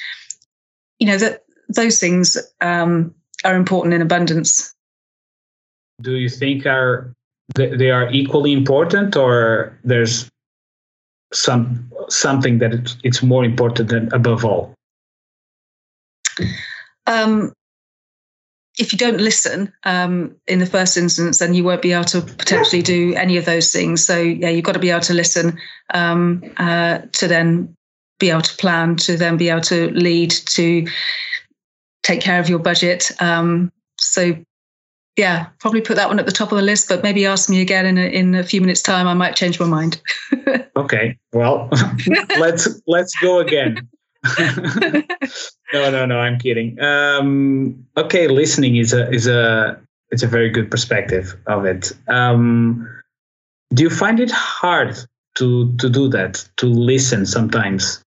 you 0.98 1.06
know, 1.06 1.18
that 1.18 1.44
those 1.68 2.00
things 2.00 2.36
um, 2.60 3.14
are 3.44 3.54
important 3.54 3.94
in 3.94 4.02
abundance. 4.02 4.74
Do 6.00 6.16
you 6.16 6.28
think 6.28 6.66
are 6.66 7.14
they 7.54 7.90
are 7.90 8.10
equally 8.10 8.52
important 8.52 9.14
or 9.14 9.78
there's 9.84 10.28
some 11.32 11.90
something 12.08 12.58
that 12.58 12.72
it's, 12.72 12.96
it's 13.04 13.22
more 13.22 13.44
important 13.44 13.90
than 13.90 14.12
above 14.12 14.44
all? 14.44 14.74
Um, 17.06 17.52
if 18.78 18.92
you 18.92 18.98
don't 18.98 19.20
listen 19.20 19.72
um, 19.84 20.34
in 20.46 20.58
the 20.58 20.66
first 20.66 20.96
instance, 20.96 21.38
then 21.38 21.54
you 21.54 21.62
won't 21.62 21.82
be 21.82 21.92
able 21.92 22.04
to 22.04 22.22
potentially 22.22 22.82
do 22.82 23.14
any 23.14 23.36
of 23.36 23.44
those 23.44 23.70
things. 23.70 24.04
So 24.04 24.18
yeah, 24.18 24.48
you've 24.48 24.64
got 24.64 24.72
to 24.72 24.78
be 24.78 24.90
able 24.90 25.00
to 25.02 25.14
listen 25.14 25.58
um, 25.92 26.42
uh, 26.56 27.00
to 27.12 27.28
then 27.28 27.76
be 28.18 28.30
able 28.30 28.40
to 28.40 28.56
plan, 28.56 28.96
to 28.96 29.16
then 29.16 29.36
be 29.36 29.50
able 29.50 29.60
to 29.62 29.90
lead, 29.90 30.30
to 30.30 30.86
take 32.02 32.20
care 32.20 32.40
of 32.40 32.48
your 32.48 32.58
budget. 32.58 33.10
Um, 33.20 33.70
so 33.98 34.34
yeah, 35.16 35.46
probably 35.60 35.82
put 35.82 35.96
that 35.96 36.08
one 36.08 36.18
at 36.18 36.24
the 36.24 36.32
top 36.32 36.52
of 36.52 36.56
the 36.56 36.62
list. 36.62 36.88
But 36.88 37.02
maybe 37.02 37.26
ask 37.26 37.50
me 37.50 37.60
again 37.60 37.84
in 37.84 37.98
a, 37.98 38.06
in 38.06 38.34
a 38.34 38.44
few 38.44 38.60
minutes' 38.60 38.80
time. 38.80 39.06
I 39.06 39.14
might 39.14 39.36
change 39.36 39.60
my 39.60 39.66
mind. 39.66 40.00
okay, 40.76 41.18
well, 41.32 41.68
let's 42.38 42.80
let's 42.86 43.14
go 43.20 43.38
again. 43.38 43.88
no, 45.72 45.90
no, 45.90 46.06
no. 46.06 46.18
I'm 46.18 46.38
kidding. 46.38 46.80
Um, 46.80 47.84
okay, 47.96 48.28
listening 48.28 48.76
is 48.76 48.92
a 48.92 49.10
is 49.10 49.26
a 49.26 49.80
it's 50.10 50.22
a 50.22 50.28
very 50.28 50.50
good 50.50 50.70
perspective 50.70 51.34
of 51.46 51.64
it. 51.64 51.92
Um, 52.08 52.88
do 53.74 53.82
you 53.82 53.90
find 53.90 54.20
it 54.20 54.30
hard 54.30 54.96
to 55.36 55.74
to 55.76 55.88
do 55.88 56.08
that? 56.08 56.48
To 56.58 56.66
listen 56.66 57.26
sometimes 57.26 58.02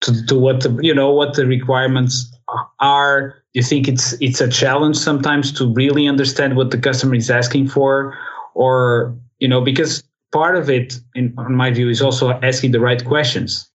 to 0.00 0.26
to 0.26 0.38
what 0.38 0.62
the 0.62 0.76
you 0.82 0.94
know 0.94 1.12
what 1.12 1.34
the 1.34 1.46
requirements 1.46 2.32
are. 2.80 3.30
Do 3.52 3.60
you 3.60 3.62
think 3.62 3.86
it's 3.86 4.14
it's 4.20 4.40
a 4.40 4.48
challenge 4.48 4.96
sometimes 4.96 5.52
to 5.52 5.72
really 5.72 6.08
understand 6.08 6.56
what 6.56 6.72
the 6.72 6.78
customer 6.78 7.14
is 7.14 7.30
asking 7.30 7.68
for, 7.68 8.18
or 8.54 9.14
you 9.38 9.46
know 9.46 9.60
because 9.60 10.02
part 10.32 10.56
of 10.56 10.68
it, 10.68 10.98
in, 11.14 11.32
in 11.46 11.54
my 11.54 11.70
view, 11.70 11.88
is 11.88 12.02
also 12.02 12.32
asking 12.42 12.72
the 12.72 12.80
right 12.80 13.04
questions 13.04 13.70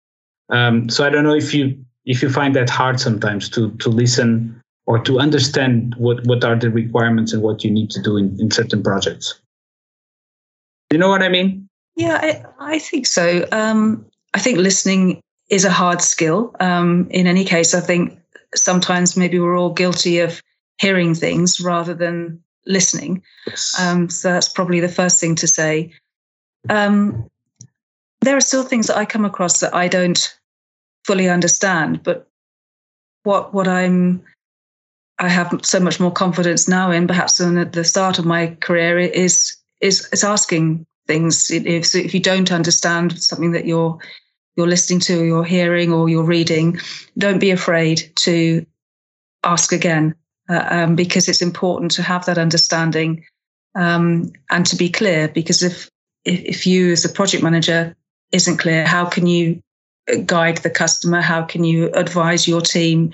um, 0.49 0.89
so 0.89 1.05
I 1.05 1.09
don't 1.09 1.23
know 1.23 1.35
if 1.35 1.53
you 1.53 1.77
if 2.05 2.21
you 2.21 2.29
find 2.29 2.55
that 2.55 2.69
hard 2.69 2.99
sometimes 2.99 3.49
to 3.49 3.71
to 3.77 3.89
listen 3.89 4.61
or 4.85 4.99
to 4.99 5.19
understand 5.19 5.95
what 5.97 6.25
what 6.25 6.43
are 6.43 6.55
the 6.55 6.69
requirements 6.69 7.33
and 7.33 7.41
what 7.41 7.63
you 7.63 7.71
need 7.71 7.91
to 7.91 8.01
do 8.01 8.17
in, 8.17 8.35
in 8.39 8.51
certain 8.51 8.83
projects. 8.83 9.39
You 10.91 10.97
know 10.97 11.09
what 11.09 11.21
I 11.21 11.29
mean? 11.29 11.69
Yeah, 11.95 12.17
I, 12.59 12.75
I 12.75 12.79
think 12.79 13.05
so. 13.05 13.45
Um, 13.51 14.05
I 14.33 14.39
think 14.39 14.57
listening 14.57 15.21
is 15.49 15.65
a 15.65 15.71
hard 15.71 16.01
skill. 16.01 16.55
Um, 16.59 17.07
in 17.11 17.27
any 17.27 17.43
case, 17.43 17.73
I 17.73 17.81
think 17.81 18.17
sometimes 18.55 19.17
maybe 19.17 19.39
we're 19.39 19.57
all 19.57 19.73
guilty 19.73 20.19
of 20.19 20.41
hearing 20.79 21.13
things 21.13 21.59
rather 21.59 21.93
than 21.93 22.41
listening. 22.65 23.21
Yes. 23.47 23.75
Um, 23.79 24.09
so 24.09 24.31
that's 24.31 24.49
probably 24.49 24.79
the 24.79 24.89
first 24.89 25.19
thing 25.19 25.35
to 25.35 25.47
say. 25.47 25.91
Um, 26.69 27.29
there 28.21 28.35
are 28.35 28.41
still 28.41 28.63
things 28.63 28.87
that 28.87 28.97
I 28.97 29.05
come 29.05 29.25
across 29.25 29.59
that 29.59 29.73
I 29.73 29.87
don't 29.87 30.38
fully 31.05 31.29
understand, 31.29 32.03
but 32.03 32.27
what 33.23 33.53
what 33.53 33.67
I'm 33.67 34.23
I 35.19 35.27
have 35.27 35.59
so 35.63 35.79
much 35.79 35.99
more 35.99 36.11
confidence 36.11 36.67
now 36.67 36.91
in, 36.91 37.07
perhaps 37.07 37.37
than 37.37 37.57
at 37.57 37.73
the 37.73 37.83
start 37.83 38.19
of 38.19 38.25
my 38.25 38.55
career, 38.61 38.99
is 38.99 39.55
is 39.81 40.23
asking 40.23 40.85
things. 41.07 41.51
If 41.51 41.93
if 41.93 42.13
you 42.13 42.19
don't 42.21 42.51
understand 42.51 43.21
something 43.21 43.51
that 43.51 43.65
you're 43.65 43.99
you're 44.55 44.67
listening 44.67 45.01
to, 45.01 45.21
or 45.21 45.25
you're 45.25 45.43
hearing, 45.43 45.91
or 45.91 46.09
you're 46.09 46.23
reading, 46.23 46.79
don't 47.17 47.39
be 47.39 47.51
afraid 47.51 48.11
to 48.17 48.65
ask 49.43 49.71
again, 49.71 50.15
uh, 50.49 50.65
um, 50.69 50.95
because 50.95 51.27
it's 51.27 51.41
important 51.41 51.91
to 51.91 52.03
have 52.03 52.25
that 52.25 52.37
understanding 52.37 53.23
um, 53.75 54.31
and 54.49 54.65
to 54.65 54.75
be 54.75 54.89
clear. 54.89 55.27
Because 55.27 55.63
if 55.63 55.89
if 56.23 56.65
you 56.65 56.91
as 56.91 57.03
a 57.03 57.09
project 57.09 57.43
manager 57.43 57.95
isn't 58.31 58.57
clear, 58.57 58.85
how 58.85 59.05
can 59.05 59.27
you 59.27 59.61
guide 60.25 60.57
the 60.57 60.69
customer? 60.69 61.21
How 61.21 61.43
can 61.43 61.63
you 61.63 61.91
advise 61.93 62.47
your 62.47 62.61
team? 62.61 63.11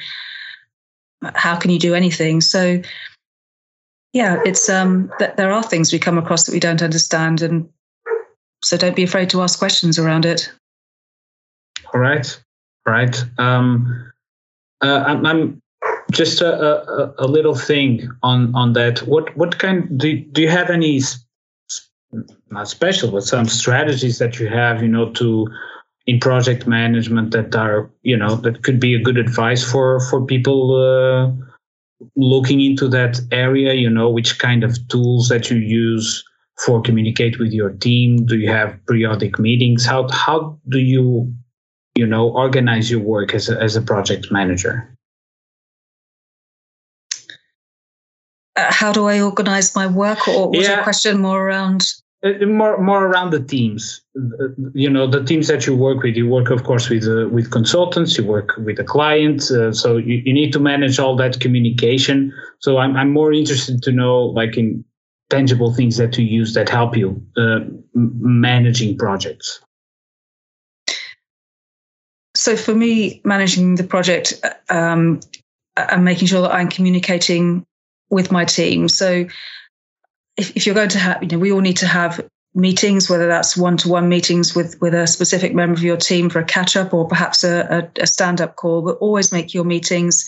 How 1.33 1.55
can 1.55 1.71
you 1.71 1.79
do 1.79 1.95
anything? 1.95 2.41
So, 2.41 2.81
yeah, 4.13 4.41
it's 4.45 4.69
um, 4.69 5.11
that 5.19 5.37
there 5.37 5.51
are 5.51 5.63
things 5.63 5.91
we 5.91 5.99
come 5.99 6.17
across 6.17 6.45
that 6.45 6.53
we 6.53 6.59
don't 6.59 6.81
understand, 6.81 7.41
and 7.41 7.67
so 8.63 8.77
don't 8.77 8.95
be 8.95 9.03
afraid 9.03 9.29
to 9.31 9.41
ask 9.41 9.59
questions 9.59 9.99
around 9.99 10.25
it. 10.25 10.51
All 11.93 11.99
right, 11.99 12.39
right. 12.85 13.23
Um, 13.37 14.11
uh, 14.81 15.03
I'm, 15.07 15.25
I'm 15.25 15.61
just 16.11 16.41
a, 16.41 16.53
a, 16.63 17.13
a, 17.19 17.27
little 17.27 17.55
thing 17.55 18.09
on 18.21 18.53
on 18.55 18.73
that. 18.73 18.99
What 18.99 19.35
what 19.35 19.59
kind 19.59 19.99
do 19.99 20.17
do 20.19 20.41
you 20.41 20.49
have 20.49 20.69
any 20.69 21.01
not 22.49 22.67
special, 22.67 23.11
but 23.11 23.23
some 23.23 23.47
strategies 23.47 24.19
that 24.19 24.39
you 24.39 24.47
have, 24.47 24.81
you 24.81 24.87
know, 24.87 25.11
to 25.13 25.47
in 26.07 26.19
project 26.19 26.67
management 26.67 27.31
that 27.31 27.55
are 27.55 27.89
you 28.03 28.17
know 28.17 28.35
that 28.35 28.63
could 28.63 28.79
be 28.79 28.95
a 28.95 29.01
good 29.01 29.17
advice 29.17 29.63
for 29.63 29.99
for 30.09 30.25
people 30.25 30.75
uh, 30.75 31.31
looking 32.15 32.61
into 32.61 32.87
that 32.87 33.19
area 33.31 33.73
you 33.73 33.89
know 33.89 34.09
which 34.09 34.37
kind 34.39 34.63
of 34.63 34.77
tools 34.87 35.29
that 35.29 35.49
you 35.49 35.57
use 35.57 36.23
for 36.57 36.81
communicate 36.81 37.39
with 37.39 37.51
your 37.51 37.71
team. 37.71 38.25
Do 38.25 38.37
you 38.37 38.49
have 38.49 38.77
periodic 38.87 39.39
meetings? 39.39 39.85
How 39.85 40.07
how 40.09 40.59
do 40.69 40.79
you 40.79 41.33
you 41.95 42.05
know 42.05 42.29
organize 42.29 42.89
your 42.89 43.01
work 43.01 43.33
as 43.33 43.49
a, 43.49 43.61
as 43.61 43.75
a 43.75 43.81
project 43.81 44.31
manager? 44.31 44.91
Uh, 48.57 48.71
how 48.71 48.93
do 48.93 49.07
i 49.07 49.19
organize 49.19 49.75
my 49.75 49.85
work 49.85 50.29
or 50.29 50.49
was 50.49 50.65
yeah. 50.65 50.75
your 50.75 50.83
question 50.83 51.19
more 51.19 51.45
around 51.45 51.85
more 52.47 52.81
more 52.81 53.05
around 53.05 53.31
the 53.31 53.39
teams. 53.39 54.01
You 54.73 54.89
know 54.89 55.07
the 55.07 55.23
teams 55.23 55.47
that 55.47 55.67
you 55.67 55.75
work 55.75 56.03
with 56.03 56.15
you 56.15 56.27
work 56.27 56.49
of 56.49 56.63
course 56.63 56.89
with 56.89 57.07
uh, 57.07 57.29
with 57.29 57.51
consultants 57.51 58.17
you 58.17 58.25
work 58.25 58.53
with 58.57 58.77
the 58.77 58.83
client 58.83 59.51
uh, 59.51 59.71
so 59.71 59.97
you, 59.97 60.21
you 60.25 60.33
need 60.33 60.51
to 60.53 60.59
manage 60.59 60.97
all 60.99 61.15
that 61.17 61.39
communication. 61.39 62.33
So 62.59 62.77
I'm, 62.77 62.95
I'm 62.95 63.11
more 63.11 63.31
interested 63.31 63.81
to 63.83 63.91
know 63.91 64.23
like 64.23 64.57
in 64.57 64.83
tangible 65.29 65.73
things 65.73 65.97
that 65.97 66.17
you 66.17 66.25
use 66.25 66.53
that 66.53 66.69
help 66.69 66.97
you 66.97 67.21
uh, 67.37 67.59
managing 67.93 68.97
projects. 68.97 69.61
So 72.35 72.57
for 72.57 72.75
me 72.75 73.21
managing 73.23 73.75
the 73.75 73.83
project 73.83 74.33
um, 74.69 75.19
and 75.77 76.05
making 76.05 76.27
sure 76.27 76.41
that 76.41 76.53
i'm 76.53 76.69
communicating 76.69 77.65
with 78.09 78.31
my 78.31 78.45
team. 78.45 78.87
So 78.87 79.25
if, 80.37 80.55
if 80.55 80.65
you're 80.65 80.75
going 80.75 80.89
to 80.89 80.99
have, 80.99 81.21
you 81.21 81.29
know, 81.29 81.39
we 81.39 81.51
all 81.51 81.61
need 81.61 81.77
to 81.77 81.87
have 81.87 82.25
meetings, 82.53 83.09
whether 83.09 83.27
that's 83.27 83.57
one-to-one 83.57 84.07
meetings 84.07 84.55
with 84.55 84.79
with 84.81 84.93
a 84.93 85.07
specific 85.07 85.53
member 85.53 85.73
of 85.73 85.83
your 85.83 85.97
team 85.97 86.29
for 86.29 86.39
a 86.39 86.45
catch-up 86.45 86.93
or 86.93 87.07
perhaps 87.07 87.43
a, 87.43 87.89
a, 87.97 88.01
a 88.01 88.07
stand-up 88.07 88.55
call. 88.55 88.81
But 88.81 88.97
always 88.97 89.31
make 89.31 89.53
your 89.53 89.65
meetings 89.65 90.27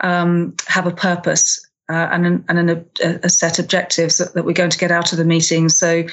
um, 0.00 0.54
have 0.66 0.86
a 0.86 0.92
purpose 0.92 1.64
uh, 1.88 2.08
and 2.12 2.26
an, 2.26 2.44
and 2.48 2.58
an, 2.58 2.86
a, 3.02 3.20
a, 3.24 3.28
set 3.28 3.58
objectives 3.58 4.18
that, 4.18 4.34
that, 4.34 4.44
we're 4.44 4.52
going 4.52 4.70
to 4.70 4.78
get 4.78 4.90
out 4.90 5.12
of 5.12 5.18
the 5.18 5.24
meetings. 5.24 5.76
So 5.76 6.04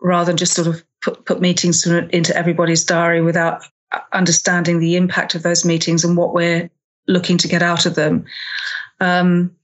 rather 0.00 0.26
than 0.26 0.36
just 0.36 0.54
sort 0.54 0.68
of 0.68 0.84
put, 1.02 1.24
put 1.24 1.40
meetings 1.40 1.86
into 1.86 2.36
everybody's 2.36 2.84
diary 2.84 3.22
without 3.22 3.64
understanding 4.12 4.78
the 4.78 4.96
impact 4.96 5.34
of 5.34 5.42
those 5.42 5.64
meetings 5.64 6.04
and 6.04 6.16
what 6.16 6.34
we're 6.34 6.70
looking 7.08 7.38
to 7.38 7.48
get 7.48 7.62
out 7.62 7.86
of 7.86 7.94
them. 7.94 8.24
Um, 9.00 9.54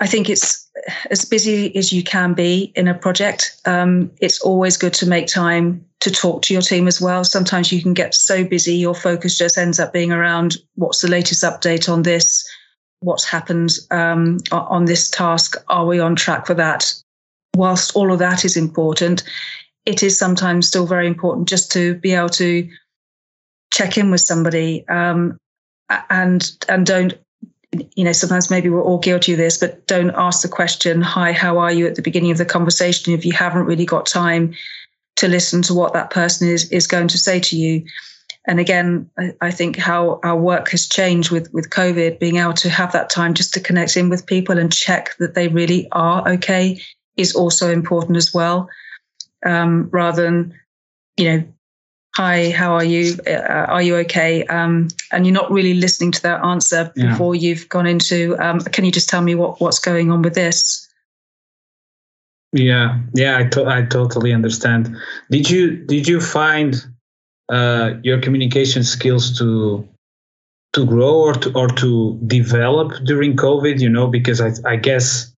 I 0.00 0.06
think 0.06 0.28
it's 0.28 0.68
as 1.10 1.24
busy 1.24 1.74
as 1.74 1.92
you 1.92 2.02
can 2.02 2.34
be 2.34 2.72
in 2.76 2.86
a 2.86 2.94
project. 2.94 3.58
Um, 3.64 4.10
it's 4.20 4.40
always 4.40 4.76
good 4.76 4.92
to 4.94 5.06
make 5.06 5.26
time 5.26 5.84
to 6.00 6.10
talk 6.10 6.42
to 6.42 6.52
your 6.52 6.62
team 6.62 6.86
as 6.86 7.00
well. 7.00 7.24
Sometimes 7.24 7.72
you 7.72 7.82
can 7.82 7.94
get 7.94 8.14
so 8.14 8.44
busy, 8.44 8.74
your 8.74 8.94
focus 8.94 9.38
just 9.38 9.56
ends 9.56 9.80
up 9.80 9.92
being 9.92 10.12
around 10.12 10.56
what's 10.74 11.00
the 11.00 11.08
latest 11.08 11.42
update 11.42 11.90
on 11.90 12.02
this, 12.02 12.46
what's 13.00 13.24
happened 13.24 13.72
um, 13.90 14.38
on 14.52 14.84
this 14.84 15.08
task, 15.10 15.56
are 15.68 15.86
we 15.86 15.98
on 15.98 16.14
track 16.14 16.46
for 16.46 16.54
that? 16.54 16.92
Whilst 17.54 17.96
all 17.96 18.12
of 18.12 18.18
that 18.18 18.44
is 18.44 18.56
important, 18.56 19.22
it 19.86 20.02
is 20.02 20.18
sometimes 20.18 20.66
still 20.66 20.86
very 20.86 21.06
important 21.06 21.48
just 21.48 21.72
to 21.72 21.94
be 21.94 22.12
able 22.12 22.28
to 22.30 22.68
check 23.72 23.96
in 23.96 24.10
with 24.10 24.20
somebody 24.20 24.86
um, 24.88 25.38
and 26.10 26.52
and 26.68 26.84
don't 26.84 27.14
you 27.94 28.04
know, 28.04 28.12
sometimes 28.12 28.50
maybe 28.50 28.68
we're 28.68 28.82
all 28.82 28.98
guilty 28.98 29.32
of 29.32 29.38
this, 29.38 29.58
but 29.58 29.86
don't 29.86 30.14
ask 30.16 30.42
the 30.42 30.48
question, 30.48 31.02
hi, 31.02 31.32
how 31.32 31.58
are 31.58 31.72
you 31.72 31.86
at 31.86 31.94
the 31.94 32.02
beginning 32.02 32.30
of 32.30 32.38
the 32.38 32.44
conversation 32.44 33.12
if 33.12 33.24
you 33.24 33.32
haven't 33.32 33.66
really 33.66 33.86
got 33.86 34.06
time 34.06 34.54
to 35.16 35.28
listen 35.28 35.62
to 35.62 35.74
what 35.74 35.92
that 35.94 36.10
person 36.10 36.48
is 36.48 36.70
is 36.70 36.86
going 36.86 37.08
to 37.08 37.18
say 37.18 37.40
to 37.40 37.56
you. 37.56 37.84
And 38.46 38.60
again, 38.60 39.10
I, 39.40 39.50
think 39.50 39.76
how 39.76 40.20
our 40.22 40.36
work 40.36 40.68
has 40.70 40.86
changed 40.86 41.32
with 41.32 41.52
with 41.52 41.70
COVID, 41.70 42.20
being 42.20 42.36
able 42.36 42.52
to 42.54 42.70
have 42.70 42.92
that 42.92 43.10
time 43.10 43.34
just 43.34 43.52
to 43.54 43.60
connect 43.60 43.96
in 43.96 44.08
with 44.08 44.26
people 44.26 44.56
and 44.56 44.72
check 44.72 45.16
that 45.18 45.34
they 45.34 45.48
really 45.48 45.88
are 45.90 46.28
okay 46.28 46.80
is 47.16 47.34
also 47.34 47.72
important 47.72 48.16
as 48.16 48.32
well. 48.32 48.68
Um, 49.44 49.88
rather 49.90 50.22
than, 50.22 50.54
you 51.16 51.24
know, 51.24 51.44
hi 52.16 52.50
how 52.50 52.72
are 52.72 52.84
you? 52.84 53.14
Uh, 53.26 53.66
are 53.68 53.82
you 53.82 53.94
okay? 53.96 54.44
Um, 54.46 54.88
and 55.12 55.26
you're 55.26 55.34
not 55.34 55.50
really 55.50 55.74
listening 55.74 56.12
to 56.12 56.22
that 56.22 56.42
answer 56.42 56.90
yeah. 56.96 57.10
before 57.10 57.34
you've 57.34 57.68
gone 57.68 57.86
into 57.86 58.36
um, 58.38 58.60
can 58.60 58.86
you 58.86 58.90
just 58.90 59.08
tell 59.08 59.20
me 59.20 59.34
what 59.34 59.60
what's 59.60 59.78
going 59.78 60.10
on 60.10 60.22
with 60.22 60.34
this? 60.34 60.88
Yeah 62.52 62.98
yeah 63.14 63.36
i, 63.38 63.44
to- 63.44 63.66
I 63.66 63.82
totally 63.82 64.32
understand. 64.32 64.96
Did 65.30 65.50
you 65.50 65.76
did 65.84 66.08
you 66.08 66.20
find 66.20 66.82
uh, 67.50 67.94
your 68.02 68.18
communication 68.20 68.82
skills 68.82 69.36
to 69.38 69.86
to 70.72 70.86
grow 70.86 71.14
or 71.28 71.34
to 71.34 71.52
or 71.52 71.68
to 71.68 72.18
develop 72.26 72.92
during 73.04 73.36
covid 73.36 73.80
you 73.80 73.88
know 73.88 74.06
because 74.06 74.40
i, 74.42 74.50
I 74.68 74.76
guess 74.76 75.32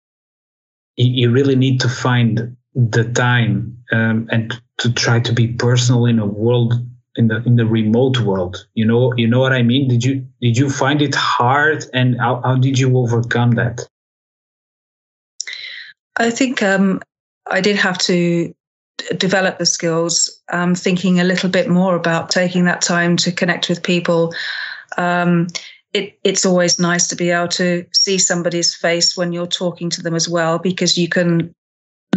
you 0.96 1.30
really 1.30 1.56
need 1.56 1.78
to 1.80 1.88
find 1.88 2.56
the 2.76 3.04
time 3.12 3.76
um, 3.90 4.28
and 4.30 4.60
to 4.78 4.92
try 4.92 5.18
to 5.18 5.32
be 5.32 5.48
personal 5.48 6.04
in 6.04 6.18
a 6.18 6.26
world 6.26 6.74
in 7.16 7.28
the 7.28 7.42
in 7.44 7.56
the 7.56 7.64
remote 7.64 8.20
world. 8.20 8.66
You 8.74 8.84
know 8.84 9.14
you 9.16 9.26
know 9.26 9.40
what 9.40 9.52
i 9.52 9.62
mean? 9.62 9.88
Did 9.88 10.04
you 10.04 10.26
did 10.40 10.58
you 10.58 10.68
find 10.68 11.00
it 11.00 11.14
hard 11.14 11.86
and 11.94 12.20
how, 12.20 12.42
how 12.44 12.56
did 12.56 12.78
you 12.78 12.96
overcome 12.98 13.52
that? 13.52 13.80
I 16.18 16.30
think 16.30 16.62
um, 16.62 17.00
i 17.50 17.60
did 17.60 17.76
have 17.76 17.98
to 17.98 18.54
develop 19.16 19.58
the 19.58 19.66
skills 19.66 20.42
um, 20.52 20.74
thinking 20.74 21.20
a 21.20 21.24
little 21.24 21.50
bit 21.50 21.68
more 21.68 21.94
about 21.96 22.30
taking 22.30 22.64
that 22.64 22.82
time 22.82 23.16
to 23.18 23.32
connect 23.32 23.68
with 23.68 23.82
people. 23.82 24.34
Um, 24.96 25.48
it, 25.92 26.18
it's 26.24 26.44
always 26.44 26.78
nice 26.78 27.06
to 27.08 27.16
be 27.16 27.30
able 27.30 27.48
to 27.48 27.86
see 27.92 28.18
somebody's 28.18 28.74
face 28.74 29.16
when 29.16 29.32
you're 29.32 29.46
talking 29.46 29.90
to 29.90 30.02
them 30.02 30.14
as 30.14 30.28
well 30.28 30.58
because 30.58 30.98
you 30.98 31.08
can 31.08 31.54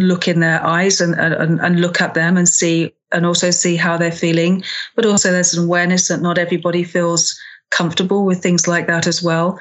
look 0.02 0.28
in 0.28 0.40
their 0.40 0.64
eyes 0.64 1.00
and, 1.00 1.14
and, 1.14 1.60
and 1.60 1.80
look 1.80 2.00
at 2.00 2.14
them 2.14 2.36
and 2.36 2.48
see 2.48 2.92
and 3.12 3.26
also 3.26 3.50
see 3.50 3.76
how 3.76 3.96
they're 3.96 4.12
feeling. 4.12 4.62
But 4.94 5.06
also 5.06 5.30
there's 5.30 5.54
an 5.54 5.64
awareness 5.64 6.08
that 6.08 6.20
not 6.20 6.38
everybody 6.38 6.84
feels 6.84 7.38
comfortable 7.70 8.24
with 8.24 8.42
things 8.42 8.68
like 8.68 8.86
that 8.86 9.06
as 9.06 9.22
well. 9.22 9.58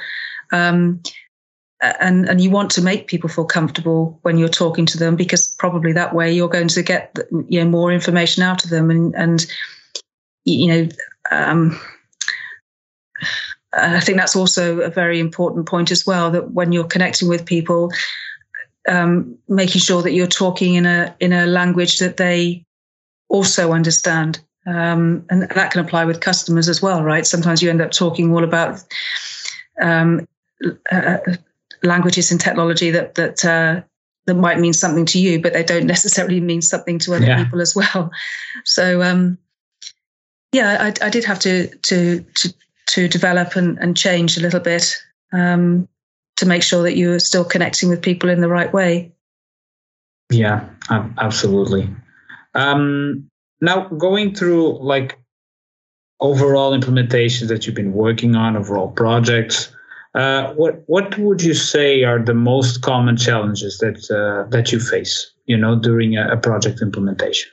Um, 0.51 1.01
and 1.81 2.27
and 2.27 2.41
you 2.41 2.49
want 2.49 2.71
to 2.71 2.81
make 2.81 3.07
people 3.07 3.29
feel 3.29 3.45
comfortable 3.45 4.19
when 4.23 4.37
you're 4.37 4.49
talking 4.49 4.85
to 4.85 4.97
them 4.97 5.15
because 5.15 5.55
probably 5.59 5.93
that 5.93 6.13
way 6.13 6.31
you're 6.31 6.49
going 6.49 6.67
to 6.67 6.83
get 6.83 7.17
you 7.47 7.63
know 7.63 7.69
more 7.69 7.91
information 7.91 8.43
out 8.43 8.63
of 8.63 8.69
them 8.69 8.89
and 8.89 9.15
and 9.15 9.45
you 10.43 10.67
know 10.67 10.89
um, 11.31 11.79
I 13.73 13.99
think 13.99 14.17
that's 14.17 14.35
also 14.35 14.79
a 14.81 14.89
very 14.89 15.19
important 15.19 15.67
point 15.67 15.91
as 15.91 16.05
well 16.05 16.31
that 16.31 16.51
when 16.51 16.71
you're 16.71 16.83
connecting 16.83 17.29
with 17.29 17.45
people 17.45 17.91
um, 18.87 19.37
making 19.47 19.81
sure 19.81 20.01
that 20.01 20.13
you're 20.13 20.27
talking 20.27 20.75
in 20.75 20.85
a 20.85 21.15
in 21.19 21.33
a 21.33 21.45
language 21.45 21.99
that 21.99 22.17
they 22.17 22.65
also 23.29 23.71
understand. 23.71 24.39
Um, 24.67 25.25
and 25.29 25.43
that 25.43 25.71
can 25.71 25.83
apply 25.83 26.05
with 26.05 26.19
customers 26.19 26.69
as 26.69 26.81
well, 26.81 27.03
right? 27.03 27.25
Sometimes 27.25 27.61
you 27.61 27.69
end 27.69 27.81
up 27.81 27.91
talking 27.91 28.31
all 28.31 28.43
about 28.43 28.83
um, 29.81 30.27
uh, 30.91 31.17
languages 31.81 32.31
and 32.31 32.39
technology 32.39 32.91
that 32.91 33.15
that 33.15 33.45
uh, 33.45 33.81
that 34.25 34.35
might 34.35 34.59
mean 34.59 34.73
something 34.73 35.05
to 35.07 35.19
you, 35.19 35.41
but 35.41 35.53
they 35.53 35.63
don't 35.63 35.87
necessarily 35.95 36.39
mean 36.39 36.61
something 36.61 36.99
to 36.99 37.15
other 37.15 37.25
yeah. 37.25 37.43
people 37.43 37.61
as 37.61 37.75
well. 37.75 38.11
So 38.65 39.01
um, 39.01 39.37
yeah, 40.51 40.77
I, 41.01 41.05
I, 41.05 41.09
did 41.09 41.25
have 41.25 41.39
to 41.39 41.67
to 41.67 42.21
to 42.35 42.53
to 42.87 43.07
develop 43.07 43.55
and, 43.55 43.77
and 43.79 43.95
change 43.95 44.37
a 44.37 44.41
little 44.41 44.59
bit 44.59 44.95
um, 45.31 45.87
to 46.39 46.45
make 46.45 46.63
sure 46.63 46.83
that 46.83 46.95
you 46.95 47.11
are 47.11 47.19
still 47.19 47.43
connecting 47.43 47.89
with 47.89 48.01
people 48.01 48.29
in 48.29 48.39
the 48.39 48.47
right 48.47 48.73
way. 48.73 49.11
Yeah, 50.31 50.67
absolutely. 50.89 51.89
Um, 52.55 53.29
now 53.61 53.87
going 53.89 54.33
through 54.33 54.79
like 54.81 55.19
overall 56.21 56.77
implementations 56.77 57.49
that 57.49 57.65
you've 57.65 57.75
been 57.75 57.93
working 57.93 58.35
on, 58.35 58.55
overall 58.55 58.91
projects. 58.91 59.75
Uh, 60.15 60.53
what 60.53 60.81
what 60.87 61.17
would 61.19 61.41
you 61.41 61.53
say 61.53 62.03
are 62.03 62.19
the 62.19 62.33
most 62.33 62.81
common 62.81 63.17
challenges 63.17 63.77
that 63.79 64.09
uh, 64.09 64.49
that 64.49 64.71
you 64.71 64.79
face, 64.79 65.31
you 65.45 65.57
know, 65.57 65.75
during 65.75 66.17
a, 66.17 66.31
a 66.31 66.37
project 66.37 66.81
implementation? 66.81 67.51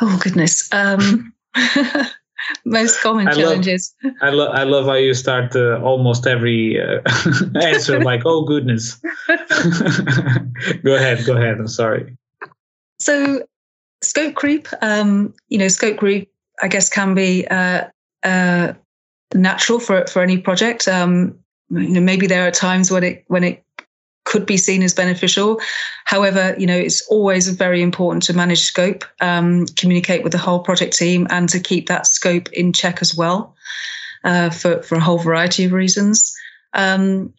Oh 0.00 0.20
goodness, 0.22 0.68
um, 0.72 1.32
most 2.68 3.00
common 3.00 3.28
I 3.28 3.32
challenges. 3.32 3.94
Love, 4.02 4.14
I 4.20 4.30
love 4.30 4.54
I 4.54 4.62
love 4.64 4.86
how 4.86 4.94
you 4.94 5.14
start 5.14 5.56
uh, 5.56 5.80
almost 5.82 6.26
every 6.26 6.80
uh, 6.80 7.00
answer 7.62 8.00
like, 8.10 8.22
"Oh 8.24 8.44
goodness." 8.44 8.94
go 10.84 10.94
ahead, 10.94 11.24
go 11.24 11.36
ahead. 11.36 11.58
I'm 11.58 11.68
sorry. 11.68 12.16
So, 12.98 13.42
scope 14.02 14.34
creep. 14.34 14.68
Um, 14.82 15.34
you 15.48 15.58
know, 15.58 15.68
scope 15.68 15.98
creep. 15.98 16.30
I 16.62 16.68
guess 16.68 16.88
can 16.88 17.14
be 17.14 17.46
uh, 17.48 17.88
uh 18.22 18.72
natural 19.34 19.80
for 19.80 20.06
for 20.06 20.22
any 20.22 20.38
project. 20.38 20.88
Um, 20.88 21.38
you 21.70 21.88
know, 21.88 22.00
maybe 22.00 22.26
there 22.26 22.46
are 22.46 22.50
times 22.50 22.90
when 22.90 23.04
it 23.04 23.24
when 23.28 23.44
it 23.44 23.64
could 24.28 24.46
be 24.46 24.56
seen 24.56 24.82
as 24.82 24.94
beneficial. 24.94 25.60
However, 26.04 26.54
you 26.58 26.66
know, 26.66 26.76
it's 26.76 27.06
always 27.08 27.48
very 27.48 27.82
important 27.82 28.22
to 28.24 28.34
manage 28.34 28.60
scope, 28.60 29.04
um, 29.20 29.66
communicate 29.76 30.22
with 30.22 30.32
the 30.32 30.38
whole 30.38 30.60
project 30.60 30.96
team, 30.96 31.26
and 31.30 31.48
to 31.48 31.60
keep 31.60 31.88
that 31.88 32.06
scope 32.06 32.52
in 32.52 32.72
check 32.72 33.00
as 33.00 33.16
well, 33.16 33.54
uh, 34.24 34.50
for 34.50 34.82
for 34.82 34.96
a 34.96 35.00
whole 35.00 35.18
variety 35.18 35.64
of 35.64 35.72
reasons. 35.72 36.32
Um, 36.74 37.32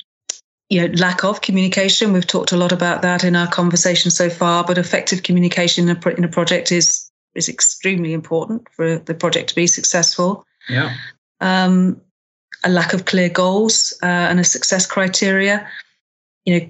you 0.70 0.82
know, 0.82 0.94
lack 0.98 1.24
of 1.24 1.42
communication. 1.42 2.14
We've 2.14 2.28
talked 2.28 2.52
a 2.52 2.58
lot 2.58 2.72
about 2.72 3.02
that 3.02 3.24
in 3.24 3.36
our 3.36 3.48
conversation 3.48 4.12
so 4.12 4.30
far, 4.30 4.64
but 4.64 4.78
effective 4.78 5.24
communication 5.24 5.90
in 5.90 5.98
a, 5.98 6.10
in 6.10 6.24
a 6.24 6.28
project 6.28 6.72
is 6.72 7.10
is 7.36 7.48
extremely 7.48 8.12
important 8.14 8.68
for 8.76 8.98
the 8.98 9.14
project 9.14 9.50
to 9.50 9.56
be 9.56 9.68
successful. 9.68 10.46
Yeah 10.68 10.94
um, 11.42 12.02
a 12.64 12.70
lack 12.70 12.94
of 12.94 13.06
clear 13.06 13.30
goals 13.30 13.98
uh, 14.04 14.06
and 14.06 14.40
a 14.40 14.44
success 14.44 14.86
criteria. 14.86 15.68
You 16.46 16.60
know, 16.60 16.70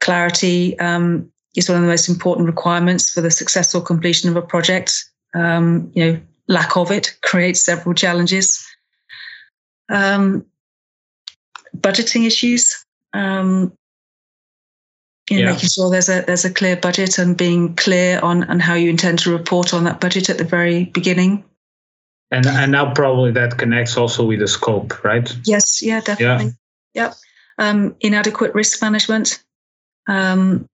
clarity 0.00 0.78
um, 0.78 1.30
is 1.56 1.68
one 1.68 1.76
of 1.76 1.82
the 1.82 1.88
most 1.88 2.08
important 2.08 2.46
requirements 2.46 3.10
for 3.10 3.20
the 3.20 3.30
successful 3.30 3.80
completion 3.80 4.28
of 4.28 4.36
a 4.36 4.42
project. 4.42 5.04
Um, 5.34 5.90
you 5.94 6.04
know, 6.04 6.20
lack 6.48 6.76
of 6.76 6.90
it 6.90 7.16
creates 7.22 7.64
several 7.64 7.94
challenges. 7.94 8.66
Um, 9.88 10.44
budgeting 11.76 12.26
issues. 12.26 12.84
Um, 13.12 13.72
you 15.28 15.36
know, 15.36 15.44
yeah. 15.44 15.52
making 15.52 15.68
sure 15.68 15.90
there's 15.90 16.08
a 16.08 16.22
there's 16.22 16.44
a 16.44 16.52
clear 16.52 16.76
budget 16.76 17.18
and 17.18 17.36
being 17.36 17.74
clear 17.76 18.18
on 18.20 18.44
on 18.44 18.58
how 18.58 18.74
you 18.74 18.90
intend 18.90 19.20
to 19.20 19.30
report 19.30 19.72
on 19.72 19.84
that 19.84 20.00
budget 20.00 20.28
at 20.28 20.38
the 20.38 20.44
very 20.44 20.86
beginning. 20.86 21.44
And 22.32 22.46
and 22.46 22.72
now 22.72 22.92
probably 22.94 23.30
that 23.32 23.58
connects 23.58 23.96
also 23.96 24.24
with 24.24 24.40
the 24.40 24.48
scope, 24.48 25.04
right? 25.04 25.32
Yes, 25.44 25.82
yeah, 25.82 26.00
definitely. 26.00 26.52
Yeah. 26.94 27.04
Yep. 27.04 27.14
Um, 27.58 27.96
inadequate 28.00 28.54
risk 28.54 28.82
management. 28.82 29.42
Um, 30.08 30.66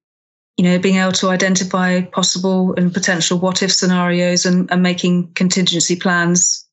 you 0.57 0.65
know, 0.65 0.79
being 0.79 0.97
able 0.97 1.13
to 1.13 1.29
identify 1.29 2.01
possible 2.01 2.75
and 2.77 2.95
potential 2.95 3.39
what 3.39 3.63
if 3.63 3.71
scenarios 3.71 4.47
and, 4.47 4.71
and 4.71 4.83
making 4.83 5.33
contingency 5.35 5.97
plans 5.97 6.67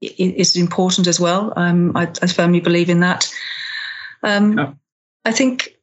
is 0.00 0.56
important 0.56 1.06
as 1.06 1.20
well. 1.20 1.52
Um, 1.54 1.96
I, 1.96 2.08
I, 2.22 2.26
firmly 2.26 2.60
believe 2.60 2.90
in 2.90 3.00
that. 3.00 3.32
Um. 4.22 4.78
I 5.24 5.32
think 5.32 5.76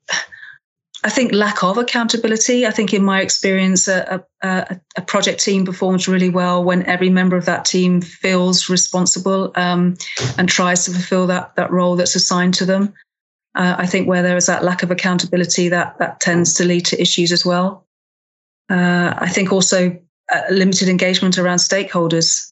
I 1.03 1.09
think 1.09 1.31
lack 1.31 1.63
of 1.63 1.77
accountability. 1.77 2.65
I 2.65 2.72
think 2.72 2.94
in 2.94 3.03
my 3.03 3.22
experience, 3.22 3.87
a, 3.87 4.25
a, 4.42 4.79
a, 4.98 5.01
project 5.01 5.44
team 5.44 5.63
performs 5.63 6.07
really 6.07 6.29
well 6.29 6.63
when 6.63 6.83
every 6.85 7.09
member 7.09 7.37
of 7.37 7.46
that 7.46 7.65
team 7.65 8.01
feels 8.01 8.68
responsible 8.68 9.51
um, 9.55 9.96
and 10.37 10.50
tries 10.50 10.85
to 10.85 10.92
fulfill 10.92 11.27
that 11.27 11.55
that 11.55 11.72
role 11.72 11.96
that's 11.96 12.15
assigned 12.15 12.55
to 12.55 12.65
them. 12.65 12.94
Uh, 13.57 13.75
I 13.79 13.87
think 13.87 14.07
where 14.07 14.22
there 14.22 14.37
is 14.37 14.46
that 14.46 14.63
lack 14.63 14.83
of 14.83 14.91
accountability, 14.91 15.67
that 15.70 15.98
that 15.98 16.20
tends 16.20 16.53
to 16.55 16.63
lead 16.63 16.85
to 16.85 17.01
issues 17.01 17.31
as 17.31 17.43
well. 17.43 17.87
Uh, 18.70 19.15
I 19.17 19.29
think 19.29 19.51
also 19.51 19.98
uh, 20.31 20.41
limited 20.51 20.87
engagement 20.89 21.39
around 21.39 21.57
stakeholders. 21.57 22.51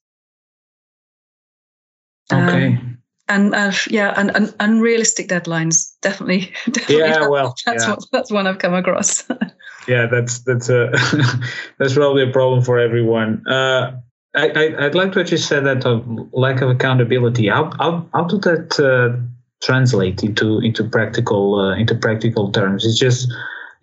Okay. 2.33 2.67
Um, 2.67 2.97
and 3.27 3.53
uh, 3.53 3.71
yeah, 3.87 4.13
and, 4.17 4.35
and, 4.35 4.55
unrealistic 4.59 5.27
deadlines 5.27 5.91
definitely. 6.01 6.51
definitely 6.71 6.97
yeah, 6.97 7.27
well, 7.27 7.53
that's 7.67 7.83
yeah. 7.83 7.91
What, 7.91 8.05
that's 8.11 8.31
one 8.31 8.47
I've 8.47 8.59
come 8.59 8.73
across. 8.73 9.23
yeah, 9.87 10.07
that's 10.07 10.39
that's 10.39 10.69
a 10.69 10.89
that's 11.77 11.93
probably 11.93 12.23
a 12.27 12.31
problem 12.31 12.63
for 12.63 12.79
everyone. 12.79 13.43
Uh, 13.47 13.99
I, 14.35 14.49
I 14.49 14.83
would 14.83 14.95
like 14.95 15.11
to 15.13 15.23
just 15.23 15.47
say 15.47 15.59
that 15.59 15.85
of 15.85 16.03
lack 16.33 16.61
of 16.61 16.69
accountability. 16.69 17.47
How 17.47 17.71
how 17.77 18.07
how 18.11 18.23
do 18.23 18.39
that 18.39 18.79
uh, 18.79 19.19
translate 19.61 20.23
into 20.23 20.59
into 20.59 20.83
practical 20.83 21.59
uh, 21.59 21.75
into 21.75 21.95
practical 21.95 22.51
terms? 22.51 22.85
It's 22.85 22.99
just 22.99 23.31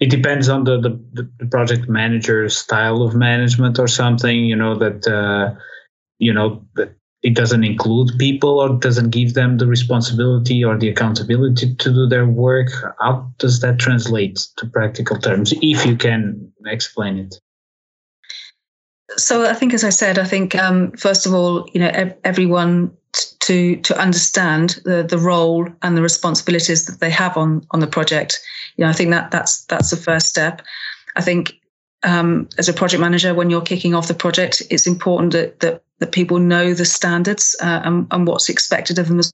it 0.01 0.11
depends 0.11 0.49
on 0.49 0.65
the, 0.65 0.81
the, 0.81 1.31
the 1.39 1.47
project 1.47 1.89
manager's 1.89 2.57
style 2.57 3.03
of 3.03 3.15
management 3.15 3.79
or 3.79 3.89
something. 3.89 4.45
You 4.45 4.57
know 4.57 4.75
that 4.79 5.07
uh, 5.07 5.55
you 6.19 6.33
know 6.33 6.65
that 6.75 6.95
it 7.23 7.35
doesn't 7.37 7.65
include 7.65 8.11
people 8.19 8.61
or 8.61 8.69
doesn't 8.69 9.11
give 9.11 9.35
them 9.35 9.59
the 9.59 9.67
responsibility 9.67 10.65
or 10.65 10.77
the 10.77 10.89
accountability 10.89 11.75
to 11.77 11.91
do 11.91 12.07
their 12.07 12.27
work 12.27 12.69
how 13.01 13.31
does 13.39 13.61
that 13.61 13.79
translate 13.79 14.47
to 14.57 14.67
practical 14.67 15.17
terms 15.19 15.55
if 15.63 15.87
you 15.87 15.97
can 15.97 16.53
explain 16.67 17.19
it 17.19 17.35
so 19.17 19.45
i 19.49 19.55
think 19.55 19.73
as 19.73 19.85
i 19.85 19.91
said 19.91 20.19
i 20.19 20.25
think 20.25 20.55
um, 20.57 20.91
first 20.93 21.27
of 21.27 21.35
all 21.35 21.69
you 21.73 21.81
know 21.81 22.13
everyone 22.25 22.91
to 23.43 23.77
to 23.77 23.99
understand 23.99 24.81
the 24.85 25.03
the 25.03 25.19
role 25.19 25.69
and 25.83 25.97
the 25.97 26.03
responsibilities 26.03 26.87
that 26.87 27.01
they 27.01 27.11
have 27.11 27.37
on 27.37 27.67
on 27.71 27.81
the 27.81 27.87
project. 27.87 28.41
You 28.77 28.85
know 28.85 28.91
i 28.91 28.95
think 28.95 29.11
that 29.11 29.31
that's 29.31 29.65
that's 29.67 29.91
the 29.91 29.97
first 29.97 30.29
step. 30.29 30.63
I 31.17 31.23
think 31.23 31.53
um, 32.05 32.49
as 32.59 32.69
a 32.69 32.73
project 32.73 33.01
manager, 33.01 33.35
when 33.35 33.51
you're 33.51 33.61
kicking 33.61 33.95
off 33.95 34.09
the 34.09 34.15
project, 34.15 34.63
it's 34.71 34.87
important 34.87 35.33
that 35.33 35.61
that, 35.61 35.83
that 35.99 36.13
people 36.13 36.39
know 36.39 36.75
the 36.75 36.85
standards 36.85 37.55
uh, 37.63 37.83
and, 37.85 38.07
and 38.11 38.27
what's 38.27 38.49
expected 38.49 38.99
of 38.99 39.09
them 39.09 39.19
as 39.19 39.33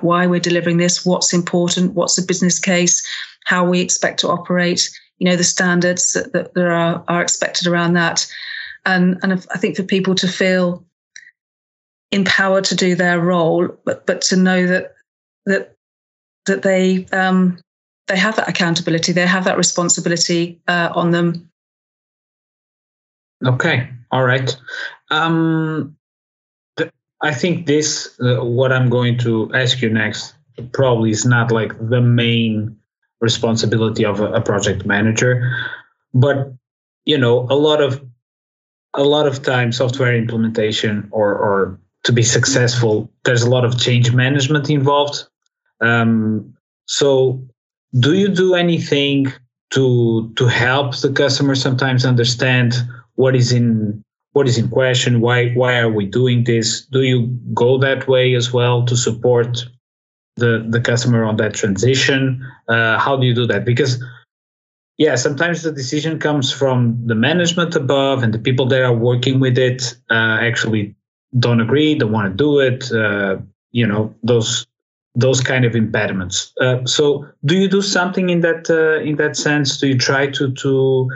why 0.00 0.26
we're 0.26 0.40
delivering 0.40 0.76
this, 0.76 1.04
what's 1.04 1.32
important, 1.32 1.94
what's 1.94 2.16
the 2.16 2.22
business 2.22 2.58
case, 2.58 3.06
how 3.46 3.64
we 3.64 3.80
expect 3.80 4.20
to 4.20 4.28
operate, 4.28 4.88
you 5.18 5.28
know, 5.28 5.36
the 5.36 5.44
standards 5.44 6.12
that, 6.12 6.32
that 6.32 6.54
there 6.54 6.72
are, 6.72 7.02
are 7.08 7.22
expected 7.22 7.66
around 7.66 7.94
that. 7.94 8.26
And, 8.84 9.18
and 9.22 9.32
I 9.32 9.58
think 9.58 9.76
for 9.76 9.82
people 9.82 10.14
to 10.16 10.28
feel 10.28 10.84
empowered 12.12 12.64
to 12.64 12.76
do 12.76 12.94
their 12.94 13.20
role, 13.20 13.68
but, 13.84 14.06
but 14.06 14.20
to 14.22 14.36
know 14.36 14.66
that, 14.66 14.94
that, 15.46 15.74
that 16.46 16.62
they, 16.62 17.06
um, 17.06 17.58
they 18.06 18.16
have 18.16 18.36
that 18.36 18.48
accountability, 18.48 19.12
they 19.12 19.26
have 19.26 19.44
that 19.44 19.56
responsibility 19.56 20.60
uh, 20.68 20.90
on 20.94 21.10
them 21.10 21.48
Okay, 23.44 23.88
all 24.10 24.24
right. 24.24 24.56
Um, 25.10 25.96
th- 26.76 26.90
I 27.22 27.34
think 27.34 27.66
this, 27.66 28.18
uh, 28.20 28.44
what 28.44 28.72
I'm 28.72 28.88
going 28.88 29.18
to 29.18 29.50
ask 29.52 29.82
you 29.82 29.90
next, 29.90 30.34
probably 30.72 31.10
is 31.10 31.24
not 31.24 31.50
like 31.50 31.72
the 31.88 32.00
main 32.00 32.76
responsibility 33.20 34.04
of 34.04 34.20
a, 34.20 34.32
a 34.32 34.40
project 34.40 34.86
manager, 34.86 35.56
but 36.14 36.52
you 37.04 37.18
know, 37.18 37.40
a 37.50 37.56
lot 37.56 37.80
of 37.80 38.04
a 38.94 39.02
lot 39.02 39.26
of 39.26 39.42
time 39.42 39.72
software 39.72 40.14
implementation 40.14 41.08
or 41.10 41.34
or 41.34 41.80
to 42.04 42.12
be 42.12 42.22
successful, 42.22 43.10
there's 43.24 43.42
a 43.42 43.50
lot 43.50 43.64
of 43.64 43.78
change 43.78 44.12
management 44.12 44.68
involved. 44.70 45.24
Um, 45.80 46.54
so, 46.86 47.40
do 47.98 48.14
you 48.14 48.28
do 48.28 48.54
anything 48.54 49.32
to 49.70 50.32
to 50.36 50.46
help 50.46 50.96
the 50.96 51.12
customer 51.12 51.54
sometimes 51.54 52.04
understand 52.04 52.74
what 53.14 53.36
is 53.36 53.52
in 53.52 54.02
what 54.32 54.48
is 54.48 54.58
in 54.58 54.68
question? 54.68 55.20
Why 55.20 55.50
why 55.50 55.78
are 55.78 55.90
we 55.90 56.06
doing 56.06 56.44
this? 56.44 56.86
Do 56.86 57.02
you 57.02 57.26
go 57.54 57.78
that 57.78 58.08
way 58.08 58.34
as 58.34 58.52
well 58.52 58.84
to 58.86 58.96
support 58.96 59.64
the 60.36 60.66
the 60.68 60.80
customer 60.80 61.24
on 61.24 61.36
that 61.36 61.54
transition? 61.54 62.44
Uh, 62.68 62.98
how 62.98 63.16
do 63.16 63.26
you 63.26 63.34
do 63.34 63.46
that? 63.46 63.64
Because 63.64 64.02
yeah 64.98 65.14
sometimes 65.14 65.62
the 65.62 65.72
decision 65.72 66.18
comes 66.18 66.52
from 66.52 67.00
the 67.06 67.14
management 67.14 67.74
above 67.74 68.22
and 68.22 68.32
the 68.34 68.38
people 68.38 68.66
that 68.66 68.82
are 68.82 68.94
working 68.94 69.40
with 69.40 69.58
it 69.58 69.94
uh, 70.10 70.38
actually 70.40 70.94
don't 71.38 71.60
agree 71.60 71.94
don't 71.94 72.12
want 72.12 72.30
to 72.30 72.36
do 72.36 72.58
it 72.58 72.92
uh, 72.92 73.36
you 73.70 73.86
know 73.86 74.14
those 74.22 74.66
those 75.14 75.40
kind 75.40 75.64
of 75.64 75.74
impediments. 75.76 76.52
Uh, 76.60 76.84
so, 76.86 77.26
do 77.44 77.56
you 77.56 77.68
do 77.68 77.82
something 77.82 78.30
in 78.30 78.40
that 78.40 78.70
uh, 78.70 79.02
in 79.02 79.16
that 79.16 79.36
sense? 79.36 79.78
Do 79.78 79.88
you 79.88 79.98
try 79.98 80.26
to 80.28 80.52
to 80.52 81.10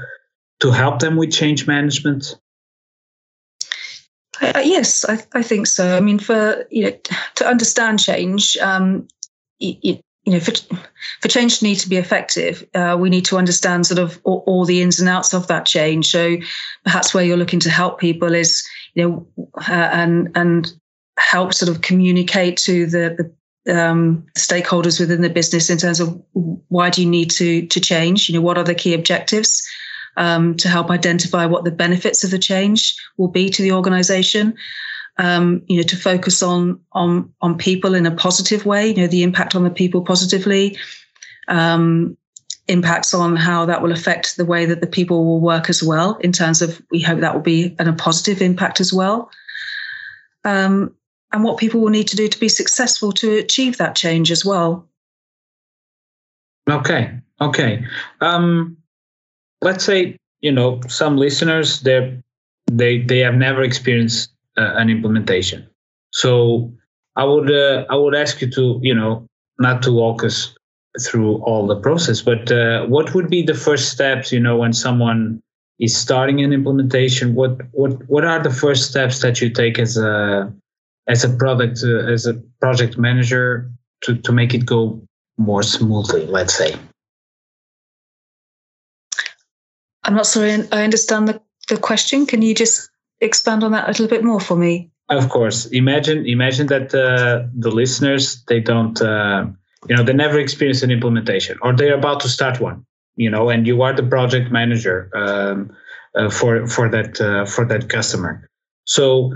to 0.60 0.70
help 0.70 0.98
them 0.98 1.16
with 1.16 1.32
change 1.32 1.66
management? 1.66 2.38
Uh, 4.40 4.60
yes, 4.62 5.04
I, 5.08 5.24
I, 5.32 5.42
think 5.42 5.66
so. 5.66 5.96
I 5.96 6.00
mean, 6.00 6.18
for 6.18 6.66
you 6.70 6.84
know, 6.84 6.96
to 7.36 7.46
understand 7.46 8.00
change, 8.00 8.54
um, 8.58 9.08
you, 9.60 9.98
know, 10.26 10.40
for 10.40 10.52
for 11.22 11.28
change 11.28 11.60
to 11.60 11.64
need 11.64 11.76
to 11.76 11.88
be 11.88 11.96
effective, 11.96 12.66
uh, 12.74 12.98
we 13.00 13.08
need 13.08 13.24
to 13.26 13.38
understand 13.38 13.86
sort 13.86 13.98
of 13.98 14.20
all, 14.24 14.44
all, 14.46 14.66
the 14.66 14.82
ins 14.82 15.00
and 15.00 15.08
outs 15.08 15.32
of 15.32 15.46
that 15.46 15.64
change. 15.64 16.10
So, 16.10 16.36
perhaps 16.84 17.14
where 17.14 17.24
you're 17.24 17.38
looking 17.38 17.60
to 17.60 17.70
help 17.70 17.98
people 17.98 18.34
is, 18.34 18.62
you 18.96 19.08
know, 19.08 19.26
uh, 19.68 19.90
and 19.92 20.30
and 20.34 20.72
help 21.18 21.54
sort 21.54 21.70
of 21.70 21.80
communicate 21.80 22.56
to 22.58 22.86
the, 22.86 23.32
the 23.64 23.80
um, 23.80 24.26
stakeholders 24.36 24.98
within 24.98 25.22
the 25.22 25.30
business 25.30 25.70
in 25.70 25.78
terms 25.78 26.00
of 26.00 26.20
why 26.68 26.90
do 26.90 27.02
you 27.02 27.08
need 27.08 27.30
to 27.30 27.66
to 27.68 27.80
change? 27.80 28.28
You 28.28 28.34
know, 28.34 28.42
what 28.42 28.58
are 28.58 28.64
the 28.64 28.74
key 28.74 28.94
objectives? 28.94 29.62
um, 30.16 30.56
to 30.56 30.68
help 30.68 30.90
identify 30.90 31.46
what 31.46 31.64
the 31.64 31.70
benefits 31.70 32.24
of 32.24 32.30
the 32.30 32.38
change 32.38 32.94
will 33.16 33.28
be 33.28 33.50
to 33.50 33.62
the 33.62 33.72
organization. 33.72 34.54
Um, 35.18 35.62
you 35.66 35.78
know, 35.78 35.82
to 35.84 35.96
focus 35.96 36.42
on 36.42 36.78
on 36.92 37.32
on 37.40 37.56
people 37.56 37.94
in 37.94 38.04
a 38.04 38.14
positive 38.14 38.66
way. 38.66 38.88
You 38.88 39.02
know, 39.02 39.06
the 39.06 39.22
impact 39.22 39.54
on 39.54 39.64
the 39.64 39.70
people 39.70 40.02
positively. 40.02 40.76
Um, 41.48 42.18
impacts 42.68 43.14
on 43.14 43.36
how 43.36 43.64
that 43.66 43.82
will 43.82 43.92
affect 43.92 44.36
the 44.36 44.44
way 44.44 44.66
that 44.66 44.80
the 44.80 44.86
people 44.86 45.24
will 45.24 45.40
work 45.40 45.68
as 45.70 45.82
well. 45.82 46.16
In 46.16 46.32
terms 46.32 46.62
of, 46.62 46.82
we 46.90 47.00
hope 47.00 47.20
that 47.20 47.34
will 47.34 47.42
be 47.42 47.74
an, 47.78 47.88
a 47.88 47.92
positive 47.92 48.42
impact 48.42 48.80
as 48.80 48.92
well. 48.92 49.30
Um, 50.44 50.94
and 51.32 51.44
what 51.44 51.58
people 51.58 51.80
will 51.80 51.90
need 51.90 52.08
to 52.08 52.16
do 52.16 52.28
to 52.28 52.40
be 52.40 52.48
successful 52.48 53.12
to 53.12 53.38
achieve 53.38 53.78
that 53.78 53.94
change 53.96 54.30
as 54.30 54.44
well. 54.44 54.88
Okay. 56.68 57.12
Okay. 57.40 57.84
Um, 58.20 58.76
let's 59.62 59.84
say 59.84 60.18
you 60.40 60.52
know 60.52 60.80
some 60.88 61.16
listeners 61.16 61.80
they 61.80 62.22
they 62.70 63.02
they 63.02 63.18
have 63.18 63.34
never 63.34 63.62
experienced 63.62 64.30
uh, 64.56 64.72
an 64.76 64.88
implementation 64.90 65.68
so 66.12 66.72
i 67.16 67.24
would 67.24 67.50
uh, 67.50 67.84
i 67.90 67.96
would 67.96 68.14
ask 68.14 68.40
you 68.40 68.50
to 68.50 68.78
you 68.82 68.94
know 68.94 69.26
not 69.58 69.82
to 69.82 69.92
walk 69.92 70.24
us 70.24 70.55
through 71.00 71.36
all 71.42 71.66
the 71.66 71.76
process 71.76 72.22
but 72.22 72.50
uh, 72.50 72.86
what 72.86 73.14
would 73.14 73.28
be 73.28 73.42
the 73.42 73.54
first 73.54 73.90
steps 73.90 74.32
you 74.32 74.40
know 74.40 74.56
when 74.56 74.72
someone 74.72 75.40
is 75.78 75.96
starting 75.96 76.42
an 76.42 76.52
implementation 76.52 77.34
what 77.34 77.60
what 77.72 77.92
what 78.08 78.24
are 78.24 78.42
the 78.42 78.50
first 78.50 78.90
steps 78.90 79.20
that 79.20 79.40
you 79.40 79.50
take 79.50 79.78
as 79.78 79.96
a 79.96 80.52
as 81.08 81.24
a 81.24 81.28
product 81.28 81.82
uh, 81.84 82.12
as 82.12 82.26
a 82.26 82.34
project 82.60 82.96
manager 82.96 83.70
to 84.02 84.16
to 84.16 84.32
make 84.32 84.54
it 84.54 84.64
go 84.64 85.00
more 85.38 85.62
smoothly 85.62 86.24
let's 86.26 86.54
say 86.54 86.74
I'm 90.06 90.14
not 90.14 90.26
sorry, 90.26 90.52
I 90.70 90.84
understand 90.84 91.26
the, 91.26 91.42
the 91.68 91.76
question. 91.76 92.26
Can 92.26 92.40
you 92.40 92.54
just 92.54 92.88
expand 93.20 93.64
on 93.64 93.72
that 93.72 93.86
a 93.86 93.88
little 93.88 94.06
bit 94.06 94.22
more 94.22 94.38
for 94.38 94.56
me? 94.56 94.90
Of 95.08 95.28
course. 95.28 95.66
Imagine 95.66 96.26
imagine 96.26 96.68
that 96.68 96.94
uh, 96.94 97.46
the 97.54 97.70
listeners 97.70 98.42
they 98.44 98.60
don't 98.60 99.00
uh, 99.00 99.46
you 99.88 99.96
know 99.96 100.02
they 100.02 100.12
never 100.12 100.38
experienced 100.38 100.82
an 100.82 100.90
implementation 100.90 101.58
or 101.62 101.74
they're 101.74 101.94
about 101.94 102.20
to 102.20 102.28
start 102.28 102.60
one. 102.60 102.84
You 103.16 103.30
know, 103.30 103.48
and 103.48 103.66
you 103.66 103.80
are 103.80 103.94
the 103.94 104.02
project 104.02 104.52
manager 104.52 105.10
um, 105.14 105.74
uh, 106.14 106.28
for 106.28 106.66
for 106.66 106.88
that 106.90 107.20
uh, 107.20 107.46
for 107.46 107.64
that 107.64 107.88
customer. 107.88 108.48
So 108.84 109.32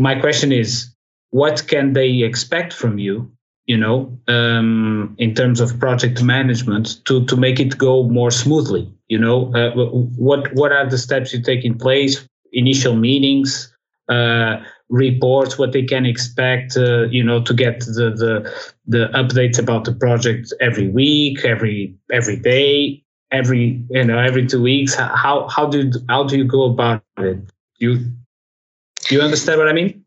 my 0.00 0.18
question 0.18 0.52
is, 0.52 0.92
what 1.30 1.66
can 1.68 1.92
they 1.92 2.22
expect 2.22 2.72
from 2.72 2.98
you 2.98 3.30
you 3.66 3.76
know, 3.76 4.16
um, 4.28 5.14
in 5.18 5.34
terms 5.34 5.60
of 5.60 5.78
project 5.80 6.22
management 6.22 7.04
to, 7.04 7.24
to 7.26 7.36
make 7.36 7.58
it 7.58 7.76
go 7.76 8.04
more 8.04 8.30
smoothly? 8.30 8.90
You 9.08 9.18
know, 9.18 9.52
uh, 9.54 9.72
what, 10.16 10.52
what 10.54 10.72
are 10.72 10.88
the 10.88 10.98
steps 10.98 11.32
you 11.32 11.42
take 11.42 11.64
in 11.64 11.76
place, 11.76 12.26
initial 12.52 12.94
meetings, 12.94 13.72
uh, 14.08 14.58
reports, 14.88 15.58
what 15.58 15.72
they 15.72 15.82
can 15.82 16.06
expect, 16.06 16.76
uh, 16.76 17.06
you 17.08 17.22
know, 17.22 17.42
to 17.42 17.52
get 17.52 17.80
the, 17.80 18.12
the, 18.16 18.70
the 18.86 19.08
updates 19.14 19.58
about 19.58 19.84
the 19.84 19.92
project 19.92 20.52
every 20.60 20.88
week, 20.88 21.44
every, 21.44 21.94
every 22.12 22.36
day, 22.36 23.02
every, 23.32 23.82
you 23.90 24.04
know, 24.04 24.18
every 24.18 24.46
two 24.46 24.62
weeks. 24.62 24.94
How, 24.94 25.48
how 25.48 25.66
do, 25.66 25.90
how 26.08 26.24
do 26.24 26.36
you 26.36 26.44
go 26.44 26.64
about 26.64 27.02
it? 27.18 27.38
You, 27.78 27.98
you 29.10 29.20
understand 29.20 29.58
what 29.58 29.68
I 29.68 29.72
mean? 29.72 30.04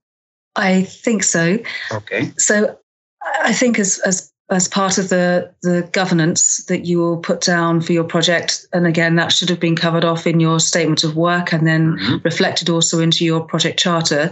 I 0.56 0.84
think 0.84 1.24
so. 1.24 1.60
Okay. 1.92 2.32
So 2.38 2.78
I 3.22 3.54
think 3.54 3.80
as 3.80 4.00
as 4.00 4.29
as 4.52 4.68
part 4.68 4.98
of 4.98 5.10
the 5.10 5.52
the 5.62 5.88
governance 5.92 6.64
that 6.66 6.86
you 6.86 6.98
will 6.98 7.18
put 7.18 7.42
down 7.42 7.82
for 7.82 7.94
your 7.94 8.04
project, 8.04 8.66
and 8.74 8.88
again 8.88 9.16
that 9.16 9.32
should 9.32 9.50
have 9.50 9.60
been 9.60 9.76
covered 9.76 10.04
off 10.04 10.26
in 10.26 10.40
your 10.40 10.60
statement 10.60 11.04
of 11.04 11.16
work 11.16 11.54
and 11.54 11.68
then 11.68 11.98
mm-hmm. 11.98 12.18
reflected 12.24 12.70
also 12.70 13.00
into 13.00 13.24
your 13.24 13.42
project 13.42 13.80
charter. 13.80 14.32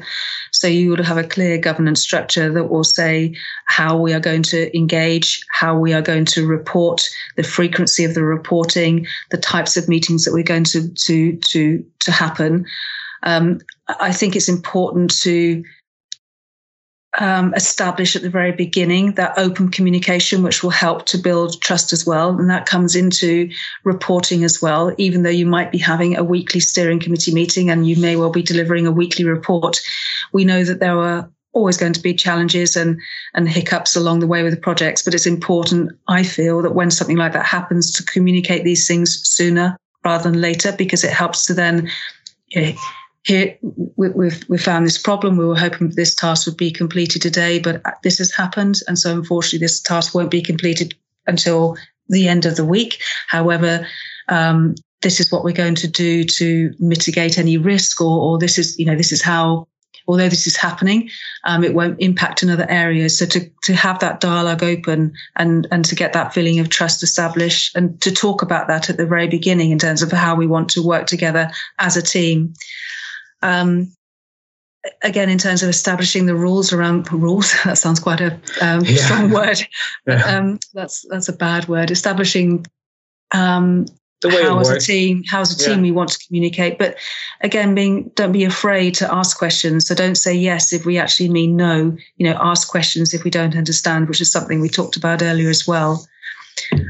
So 0.52 0.68
you 0.68 0.90
would 0.90 1.00
have 1.00 1.18
a 1.18 1.28
clear 1.28 1.58
governance 1.58 2.02
structure 2.02 2.52
that 2.52 2.70
will 2.70 2.84
say 2.84 3.36
how 3.66 3.98
we 3.98 4.14
are 4.14 4.20
going 4.20 4.44
to 4.44 4.76
engage, 4.76 5.40
how 5.52 5.78
we 5.78 5.94
are 5.94 6.02
going 6.02 6.26
to 6.26 6.48
report, 6.48 7.08
the 7.36 7.44
frequency 7.44 8.04
of 8.04 8.16
the 8.16 8.24
reporting, 8.24 9.06
the 9.30 9.38
types 9.38 9.78
of 9.78 9.88
meetings 9.88 10.26
that 10.26 10.34
we're 10.34 10.44
going 10.44 10.64
to 10.66 10.90
to 10.90 11.38
to 11.38 11.86
to 12.00 12.12
happen. 12.12 12.66
Um, 13.24 13.60
I 14.00 14.12
think 14.12 14.36
it's 14.36 14.50
important 14.50 15.12
to 15.22 15.64
um, 17.18 17.54
establish 17.56 18.16
at 18.16 18.22
the 18.22 18.30
very 18.30 18.52
beginning 18.52 19.14
that 19.14 19.38
open 19.38 19.70
communication, 19.70 20.44
which 20.44 20.64
will 20.64 20.70
help 20.70 21.06
to 21.08 21.18
build 21.18 21.62
trust 21.62 21.92
as 21.92 22.06
well. 22.06 22.30
And 22.30 22.50
that 22.50 22.66
comes 22.66 22.96
into 22.96 23.50
reporting 23.84 24.44
as 24.44 24.62
well. 24.62 24.94
Even 24.98 25.24
though 25.24 25.30
you 25.30 25.46
might 25.46 25.72
be 25.72 25.78
having 25.78 26.16
a 26.16 26.24
weekly 26.24 26.60
steering 26.60 27.00
committee 27.00 27.34
meeting 27.34 27.70
and 27.70 27.88
you 27.88 28.00
may 28.00 28.16
well 28.16 28.30
be 28.30 28.44
delivering 28.44 28.86
a 28.86 28.92
weekly 28.92 29.26
report, 29.26 29.80
we 30.32 30.46
know 30.46 30.64
that 30.64 30.80
there 30.80 30.98
are 30.98 31.30
always 31.54 31.78
going 31.78 31.94
to 31.94 32.02
be 32.02 32.14
challenges 32.14 32.76
and 32.76 33.00
and 33.34 33.50
hiccups 33.50 33.96
along 33.96 34.20
the 34.20 34.28
way 34.28 34.44
with 34.44 34.54
the 34.54 34.60
projects. 34.60 35.02
But 35.02 35.16
it's 35.16 35.26
important, 35.26 35.92
I 36.08 36.24
feel, 36.24 36.62
that 36.62 36.76
when 36.76 36.92
something 36.92 37.18
like 37.18 37.34
that 37.34 37.46
happens, 37.46 37.92
to 37.94 38.04
communicate 38.04 38.64
these 38.64 38.88
things 38.88 39.20
sooner 39.24 39.76
rather 40.06 40.30
than 40.30 40.40
later, 40.40 40.72
because 40.72 41.04
it 41.04 41.12
helps 41.12 41.46
to 41.48 41.54
then 41.54 41.90
you 42.50 42.62
know, 42.62 42.74
here 43.28 43.58
we, 43.98 44.08
we've 44.10 44.42
we 44.48 44.58
found 44.58 44.86
this 44.86 44.98
problem. 44.98 45.36
We 45.36 45.46
were 45.46 45.60
hoping 45.60 45.90
this 45.90 46.16
task 46.16 46.48
would 46.48 46.56
be 46.56 46.72
completed 46.72 47.22
today, 47.22 47.60
but 47.60 47.82
this 48.02 48.20
has 48.20 48.32
happened, 48.32 48.80
and 48.88 48.98
so 48.98 49.12
unfortunately, 49.12 49.60
this 49.60 49.82
task 49.82 50.16
won't 50.16 50.32
be 50.32 50.42
completed 50.42 50.96
until 51.28 51.76
the 52.08 52.30
end 52.30 52.46
of 52.46 52.56
the 52.56 52.64
week. 52.64 53.02
However, 53.28 53.86
um, 54.30 54.76
this 55.02 55.20
is 55.20 55.30
what 55.30 55.44
we're 55.44 55.52
going 55.52 55.76
to 55.76 55.90
do 55.90 56.24
to 56.24 56.74
mitigate 56.80 57.38
any 57.38 57.58
risk, 57.58 58.00
or, 58.00 58.18
or 58.18 58.40
this 58.40 58.58
is 58.58 58.80
you 58.80 58.86
know 58.86 58.96
this 58.96 59.12
is 59.12 59.22
how. 59.22 59.68
Although 60.10 60.30
this 60.30 60.48
is 60.48 60.56
happening, 60.56 61.10
um, 61.44 61.66
it 61.66 61.74
won't 61.74 62.00
impact 62.00 62.42
in 62.42 62.50
other 62.50 62.66
areas. 62.70 63.20
So 63.20 63.26
to 63.26 63.52
to 63.64 63.74
have 63.74 64.00
that 64.00 64.22
dialogue 64.22 64.64
open 64.64 65.12
and 65.36 65.68
and 65.70 65.84
to 65.84 65.96
get 65.96 66.14
that 66.14 66.34
feeling 66.34 66.60
of 66.60 66.70
trust 66.70 67.04
established, 67.04 67.76
and 67.76 68.00
to 68.00 68.10
talk 68.10 68.42
about 68.42 68.70
that 68.70 68.90
at 68.90 68.96
the 68.96 69.06
very 69.06 69.28
beginning 69.28 69.72
in 69.72 69.80
terms 69.80 70.02
of 70.02 70.14
how 70.14 70.34
we 70.34 70.48
want 70.48 70.70
to 70.70 70.82
work 70.82 71.08
together 71.08 71.52
as 71.80 71.98
a 71.98 72.02
team. 72.02 72.54
Um, 73.42 73.92
again, 75.02 75.30
in 75.30 75.38
terms 75.38 75.64
of 75.64 75.70
establishing 75.70 76.26
the 76.26 76.36
rules 76.36 76.74
around 76.74 77.12
rules, 77.12 77.54
that 77.66 77.78
sounds 77.78 78.00
quite 78.00 78.22
a 78.22 78.34
um, 78.62 78.82
yeah. 78.84 78.96
strong 79.04 79.30
word. 79.32 79.60
Yeah. 80.06 80.24
Um, 80.24 80.60
that's 80.74 81.06
that's 81.10 81.30
a 81.30 81.34
bad 81.34 81.68
word. 81.68 81.92
Establishing 81.92 82.66
um, 83.34 83.86
the 84.22 84.30
way 84.30 84.44
how 84.44 84.60
as 84.60 84.70
a 84.70 84.80
team, 84.80 85.24
how 85.30 85.42
as 85.42 85.54
a 85.54 85.64
team 85.64 85.80
yeah. 85.80 85.84
we 85.84 85.92
want 85.92 86.10
to 86.12 86.28
communicate. 86.28 86.80
But 86.80 86.98
again, 87.42 87.76
being 87.76 88.12
don't 88.16 88.32
be 88.32 88.44
afraid 88.44 88.96
to 88.96 89.14
ask 89.14 89.38
questions. 89.38 89.88
So 89.88 89.96
don't 89.96 90.16
say 90.16 90.34
yes 90.34 90.74
if 90.74 90.86
we 90.86 90.98
actually 90.98 91.30
mean 91.30 91.56
no. 91.56 91.96
You 92.18 92.30
know, 92.30 92.38
ask 92.42 92.68
questions 92.68 93.14
if 93.14 93.24
we 93.24 93.30
don't 93.30 93.56
understand, 93.56 94.08
which 94.08 94.22
is 94.22 94.32
something 94.32 94.60
we 94.62 94.70
talked 94.70 94.98
about 94.98 95.22
earlier 95.22 95.50
as 95.50 95.68
well. 95.68 96.08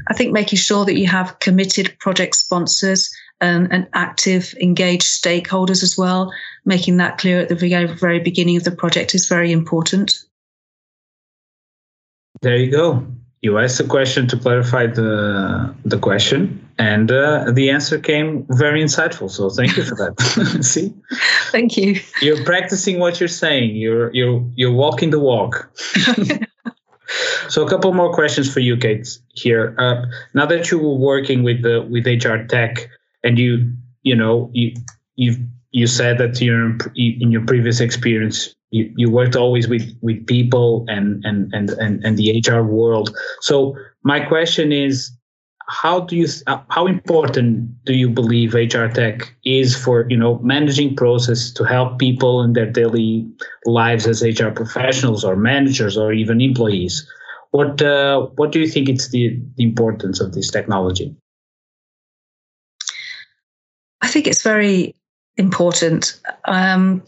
I 0.10 0.14
think 0.14 0.32
making 0.32 0.58
sure 0.58 0.86
that 0.86 0.98
you 0.98 1.08
have 1.08 1.40
committed 1.40 1.98
project 2.00 2.36
sponsors 2.36 3.14
and, 3.42 3.72
and 3.72 3.88
active, 3.94 4.54
engaged 4.62 5.06
stakeholders 5.06 5.84
as 5.84 5.98
well. 5.98 6.32
Making 6.66 6.98
that 6.98 7.18
clear 7.18 7.42
at 7.42 7.50
the 7.50 7.56
very, 7.56 7.86
very 7.86 8.20
beginning 8.20 8.58
of 8.58 8.64
the 8.64 8.72
project 8.72 9.16
is 9.16 9.28
very 9.28 9.52
important. 9.52 10.24
There 12.42 12.56
you 12.56 12.72
go. 12.72 13.06
You 13.42 13.60
asked 13.60 13.80
a 13.80 13.84
question 13.84 14.28
to 14.28 14.38
clarify 14.38 14.88
the 14.88 15.74
the 15.86 16.00
question, 16.00 16.68
and 16.80 17.12
uh, 17.12 17.52
the 17.52 17.70
answer 17.70 18.00
came 18.00 18.46
very 18.50 18.84
insightful. 18.84 19.30
So 19.30 19.50
thank 19.50 19.78
you 19.78 19.84
for 19.84 19.96
that. 19.96 20.60
See, 20.64 20.92
thank 21.52 21.78
you. 21.78 22.00
You're 22.20 22.44
practicing 22.44 23.00
what 23.00 23.20
you're 23.20 23.30
saying. 23.30 23.76
You're 23.76 24.12
you're 24.14 24.44
you're 24.56 24.74
walking 24.74 25.12
the 25.12 25.20
walk. 25.20 25.72
so 27.48 27.64
a 27.64 27.70
couple 27.70 27.94
more 27.94 28.12
questions 28.12 28.52
for 28.52 28.60
you, 28.60 28.76
Kate. 28.76 29.08
Here, 29.36 29.76
uh, 29.78 30.06
now 30.34 30.48
that 30.48 30.72
you 30.72 30.80
were 30.80 30.96
working 30.96 31.44
with 31.44 31.62
the 31.62 31.84
with 31.84 32.08
HR 32.08 32.44
Tech, 32.48 32.90
and 33.28 33.38
you 33.38 33.52
you 34.04 34.16
know 34.16 34.50
you 34.54 34.74
you 35.16 35.36
you 35.72 35.86
said 35.86 36.18
that 36.18 36.40
you're 36.42 36.78
in 36.96 37.32
your 37.32 37.46
previous 37.46 37.80
experience 37.82 38.56
you, 38.72 38.92
you 38.96 39.10
worked 39.10 39.36
always 39.36 39.68
with 39.68 39.86
with 40.02 40.26
people 40.28 40.86
and 40.88 41.24
and 41.26 41.54
and 41.54 41.70
and, 41.72 42.04
and 42.04 42.18
the 42.18 42.44
hr 42.48 42.62
world. 42.62 43.16
So 43.42 43.76
my 44.04 44.20
question 44.20 44.72
is 44.72 45.12
how 45.70 46.00
do 46.00 46.16
you 46.16 46.28
how 46.70 46.88
important 46.88 47.84
do 47.86 47.94
you 47.94 48.10
believe 48.10 48.54
hr 48.54 48.88
tech 48.88 49.36
is 49.44 49.76
for 49.76 50.06
you 50.10 50.18
know 50.18 50.40
managing 50.40 50.96
process 50.96 51.52
to 51.52 51.64
help 51.64 52.00
people 52.00 52.42
in 52.42 52.54
their 52.54 52.72
daily 52.72 53.28
lives 53.66 54.08
as 54.08 54.22
hr 54.22 54.50
professionals 54.50 55.24
or 55.24 55.36
managers 55.36 55.98
or 55.98 56.14
even 56.14 56.42
employees? 56.42 57.08
What 57.52 57.82
uh, 57.82 58.28
what 58.36 58.52
do 58.52 58.60
you 58.60 58.68
think 58.68 58.90
it's 58.90 59.10
the, 59.10 59.40
the 59.56 59.64
importance 59.64 60.20
of 60.20 60.34
this 60.34 60.52
technology 60.52 61.16
i 64.02 64.08
think 64.08 64.28
it's 64.28 64.44
very 64.44 64.96
important 65.38 66.20
um, 66.46 67.04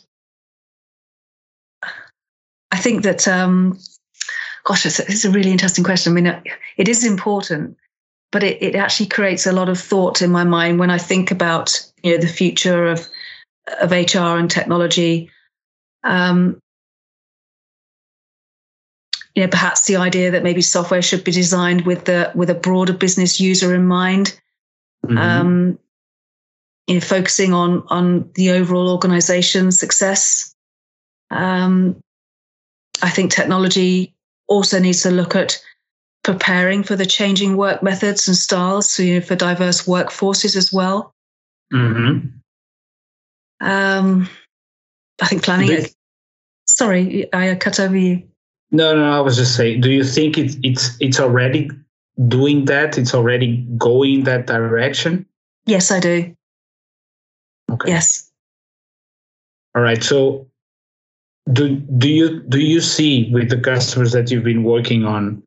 i 2.71 2.77
think 2.77 3.03
that 3.03 3.27
um, 3.27 3.77
gosh 4.63 4.85
it's, 4.85 4.99
it's 4.99 5.25
a 5.25 5.31
really 5.31 5.51
interesting 5.51 5.83
question 5.83 6.13
i 6.13 6.21
mean 6.21 6.41
it 6.77 6.87
is 6.87 7.05
important 7.05 7.77
but 8.31 8.43
it, 8.43 8.61
it 8.61 8.75
actually 8.75 9.07
creates 9.07 9.47
a 9.47 9.51
lot 9.51 9.69
of 9.69 9.79
thought 9.79 10.21
in 10.21 10.31
my 10.31 10.43
mind 10.43 10.79
when 10.79 10.89
I 10.89 10.97
think 10.97 11.31
about 11.31 11.83
you 12.03 12.11
know 12.11 12.21
the 12.21 12.27
future 12.27 12.87
of 12.87 13.07
of 13.81 13.91
HR 13.91 14.37
and 14.37 14.49
technology. 14.49 15.29
Um, 16.03 16.61
you 19.35 19.43
know, 19.43 19.49
perhaps 19.49 19.85
the 19.85 19.95
idea 19.95 20.31
that 20.31 20.43
maybe 20.43 20.61
software 20.61 21.01
should 21.01 21.23
be 21.23 21.31
designed 21.31 21.85
with 21.85 22.05
the 22.05 22.31
with 22.35 22.49
a 22.49 22.55
broader 22.55 22.93
business 22.93 23.39
user 23.39 23.73
in 23.73 23.87
mind. 23.87 24.39
Mm-hmm. 25.05 25.17
Um, 25.17 25.79
you 26.89 26.95
know, 26.95 27.01
focusing 27.01 27.53
on 27.53 27.83
on 27.89 28.29
the 28.33 28.49
overall 28.49 28.89
organization 28.89 29.71
success. 29.71 30.55
Um, 31.29 32.01
I 33.03 33.09
think 33.11 33.31
technology 33.31 34.15
also 34.47 34.79
needs 34.79 35.03
to 35.03 35.11
look 35.11 35.35
at 35.35 35.61
preparing 36.23 36.81
for 36.81 36.95
the 36.95 37.05
changing 37.05 37.57
work 37.57 37.83
methods 37.83 38.27
and 38.27 38.35
styles 38.35 38.89
so, 38.89 39.03
you 39.03 39.15
know, 39.15 39.21
for 39.21 39.35
diverse 39.35 39.85
workforces 39.85 40.55
as 40.55 40.73
well. 40.73 41.13
Mm-hmm. 41.71 42.27
Um, 43.61 44.27
I 45.21 45.27
think 45.27 45.43
planning 45.43 45.71
it. 45.71 45.93
Sorry, 46.65 47.31
I 47.31 47.53
cut 47.53 47.79
over 47.79 47.95
you. 47.95 48.23
No, 48.71 48.95
no, 48.95 49.11
I 49.11 49.19
was 49.19 49.37
just 49.37 49.55
saying. 49.55 49.81
Do 49.81 49.91
you 49.91 50.03
think 50.03 50.39
it's 50.39 50.57
it's 50.63 50.97
it's 50.99 51.19
already 51.19 51.69
doing 52.27 52.65
that? 52.65 52.97
It's 52.97 53.13
already 53.13 53.57
going 53.77 54.23
that 54.23 54.47
direction. 54.47 55.27
Yes, 55.67 55.91
I 55.91 55.99
do. 55.99 56.35
Okay. 57.71 57.89
Yes. 57.91 58.31
All 59.75 59.81
right. 59.81 60.03
So, 60.03 60.47
do 61.51 61.75
do 61.75 62.09
you 62.09 62.41
do 62.41 62.59
you 62.59 62.81
see 62.81 63.31
with 63.31 63.49
the 63.49 63.59
customers 63.59 64.11
that 64.11 64.29
you've 64.31 64.43
been 64.43 64.63
working 64.63 65.05
on 65.05 65.43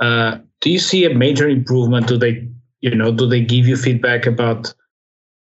uh, 0.00 0.38
do 0.60 0.70
you 0.70 0.78
see 0.78 1.04
a 1.04 1.14
major 1.14 1.48
improvement? 1.48 2.08
Do 2.08 2.18
they, 2.18 2.48
you 2.80 2.94
know, 2.94 3.12
do 3.12 3.26
they 3.26 3.40
give 3.40 3.66
you 3.66 3.76
feedback 3.76 4.26
about 4.26 4.72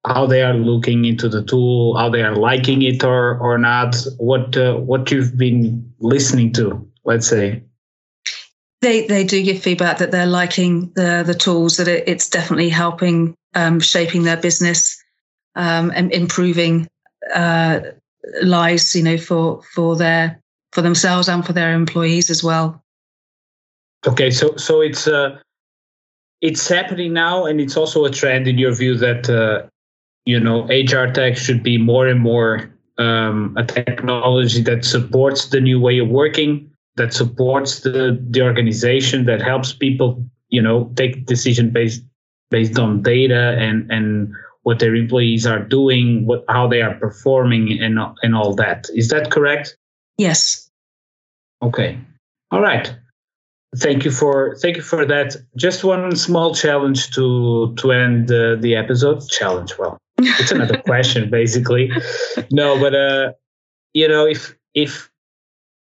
how 0.06 0.26
they 0.26 0.42
are 0.42 0.54
looking 0.54 1.06
into 1.06 1.28
the 1.28 1.44
tool, 1.44 1.98
how 1.98 2.10
they 2.10 2.22
are 2.22 2.36
liking 2.36 2.82
it 2.82 3.04
or 3.04 3.38
or 3.40 3.58
not? 3.58 3.96
What 4.18 4.56
uh, 4.56 4.76
what 4.76 5.12
you've 5.12 5.38
been 5.38 5.94
listening 6.00 6.54
to, 6.54 6.88
let's 7.04 7.28
say. 7.28 7.64
They 8.82 9.08
they 9.08 9.24
do 9.24 9.44
give 9.44 9.62
feedback 9.62 9.98
that 9.98 10.12
they're 10.12 10.28
liking 10.28 10.92
the 10.96 11.24
the 11.26 11.34
tools 11.34 11.78
that 11.78 11.88
it, 11.88 12.04
it's 12.08 12.30
definitely 12.30 12.70
helping 12.70 13.34
um, 13.56 13.80
shaping 13.80 14.24
their 14.24 14.38
business 14.38 14.97
um, 15.58 15.92
and 15.96 16.12
improving 16.14 16.88
uh, 17.34 17.82
lives, 18.42 18.96
you 18.96 19.04
know, 19.04 19.18
for 19.18 19.62
for 19.74 19.98
their 19.98 20.42
for 20.72 20.82
themselves 20.82 21.28
and 21.28 21.46
for 21.46 21.54
their 21.54 21.74
employees 21.74 22.30
as 22.30 22.44
well. 22.44 22.82
Okay, 24.08 24.32
so 24.32 24.56
so 24.56 24.80
it's 24.82 25.08
uh, 25.08 25.38
it's 26.42 26.68
happening 26.70 27.12
now, 27.12 27.46
and 27.46 27.60
it's 27.60 27.76
also 27.76 28.06
a 28.06 28.12
trend 28.12 28.48
in 28.48 28.58
your 28.58 28.74
view 28.74 28.96
that 28.96 29.30
uh, 29.30 29.68
you 30.26 30.40
know 30.40 30.66
HR 30.66 31.12
tech 31.12 31.36
should 31.36 31.64
be 31.64 31.78
more 31.78 32.08
and 32.08 32.22
more 32.22 32.72
um, 33.00 33.56
a 33.58 33.66
technology 33.66 34.62
that 34.62 34.86
supports 34.86 35.48
the 35.48 35.60
new 35.60 35.80
way 35.80 35.98
of 35.98 36.08
working, 36.08 36.72
that 36.96 37.14
supports 37.14 37.80
the 37.80 38.24
the 38.30 38.42
organization, 38.42 39.26
that 39.26 39.42
helps 39.42 39.74
people 39.74 40.24
you 40.50 40.62
know 40.62 40.92
take 40.96 41.26
decision 41.26 41.72
based 41.72 42.04
based 42.52 42.78
on 42.78 43.02
data 43.02 43.58
and 43.58 43.92
and 43.92 44.32
what 44.68 44.80
their 44.80 44.96
employees 44.96 45.48
are 45.48 45.64
doing, 45.78 46.26
what 46.26 46.44
how 46.50 46.68
they 46.68 46.82
are 46.82 46.96
performing, 46.96 47.66
and 47.82 47.98
and 48.24 48.36
all 48.36 48.54
that. 48.56 48.88
Is 48.94 49.08
that 49.10 49.32
correct? 49.32 49.78
Yes. 50.18 50.70
Okay. 51.62 51.98
All 52.52 52.62
right 52.62 52.88
thank 53.76 54.06
you 54.06 54.12
for 54.12 54.56
thank 54.56 54.78
you 54.78 54.82
for 54.82 55.06
that 55.06 55.36
just 55.56 55.84
one 55.84 56.16
small 56.16 56.54
challenge 56.54 57.12
to 57.12 57.74
to 57.76 57.92
end 57.92 58.32
uh, 58.32 58.56
the 58.60 58.76
episode 58.76 59.22
challenge 59.30 59.78
well 59.78 59.98
it's 60.20 60.52
another 60.52 60.78
question 60.86 61.30
basically 61.30 61.92
no 62.52 62.80
but 62.80 62.96
uh 62.96 63.32
you 63.94 64.08
know 64.08 64.26
if 64.26 64.56
if 64.74 65.10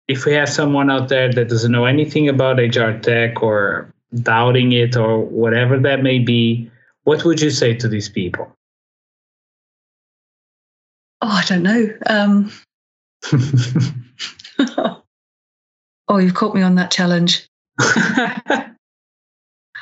if 0.09 0.25
we 0.25 0.33
have 0.33 0.49
someone 0.49 0.91
out 0.91 1.09
there 1.09 1.31
that 1.31 1.49
doesn't 1.49 1.73
know 1.73 1.85
anything 1.85 2.29
about 2.29 2.59
hr 2.59 2.93
tech 2.99 3.43
or 3.43 3.93
doubting 4.23 4.73
it 4.73 4.97
or 4.97 5.21
whatever 5.21 5.79
that 5.79 6.03
may 6.03 6.19
be 6.19 6.71
what 7.05 7.25
would 7.25 7.41
you 7.41 7.51
say 7.51 7.75
to 7.75 7.89
these 7.89 8.09
people 8.09 8.51
oh 11.23 11.29
i 11.29 11.45
don't 11.47 11.63
know 11.63 11.89
um 12.07 12.51
oh 16.09 16.19
you've 16.19 16.35
caught 16.35 16.55
me 16.55 16.63
on 16.63 16.75
that 16.77 16.91
challenge 16.91 17.49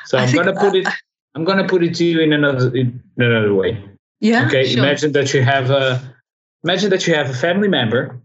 so 0.05 0.17
I'm 0.17 0.33
gonna 0.33 0.53
put 0.53 0.75
it. 0.75 0.87
I'm 1.35 1.43
gonna 1.43 1.67
put 1.67 1.83
it 1.83 1.95
to 1.95 2.05
you 2.05 2.19
in 2.21 2.33
another 2.33 2.75
in 2.75 3.01
another 3.17 3.53
way. 3.53 3.81
Yeah. 4.19 4.47
Okay. 4.47 4.65
Sure. 4.65 4.83
Imagine 4.83 5.11
that 5.13 5.33
you 5.33 5.43
have 5.43 5.69
a. 5.69 6.01
Imagine 6.63 6.89
that 6.89 7.05
you 7.05 7.13
have 7.13 7.29
a 7.29 7.33
family 7.33 7.67
member, 7.67 8.19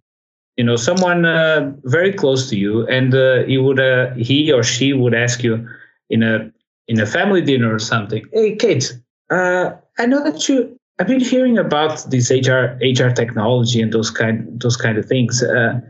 you 0.56 0.64
know, 0.64 0.76
someone 0.76 1.26
uh, 1.26 1.72
very 1.84 2.12
close 2.12 2.48
to 2.48 2.56
you, 2.56 2.86
and 2.86 3.14
uh, 3.14 3.42
he 3.44 3.58
would 3.58 3.78
uh, 3.78 4.14
he 4.14 4.50
or 4.50 4.62
she 4.62 4.92
would 4.92 5.14
ask 5.14 5.42
you 5.42 5.68
in 6.08 6.22
a 6.22 6.50
in 6.88 6.98
a 7.00 7.06
family 7.06 7.42
dinner 7.42 7.72
or 7.72 7.78
something. 7.78 8.24
Hey, 8.32 8.56
Kate, 8.56 8.98
uh, 9.30 9.72
I 9.98 10.06
know 10.06 10.24
that 10.24 10.48
you. 10.48 10.76
I've 11.00 11.06
been 11.06 11.20
hearing 11.20 11.56
about 11.56 12.04
this 12.10 12.30
HR 12.30 12.76
HR 12.82 13.10
technology 13.10 13.80
and 13.80 13.90
those 13.90 14.10
kind 14.10 14.60
those 14.60 14.76
kind 14.76 14.98
of 14.98 15.06
things. 15.06 15.42
Uh, 15.42 15.80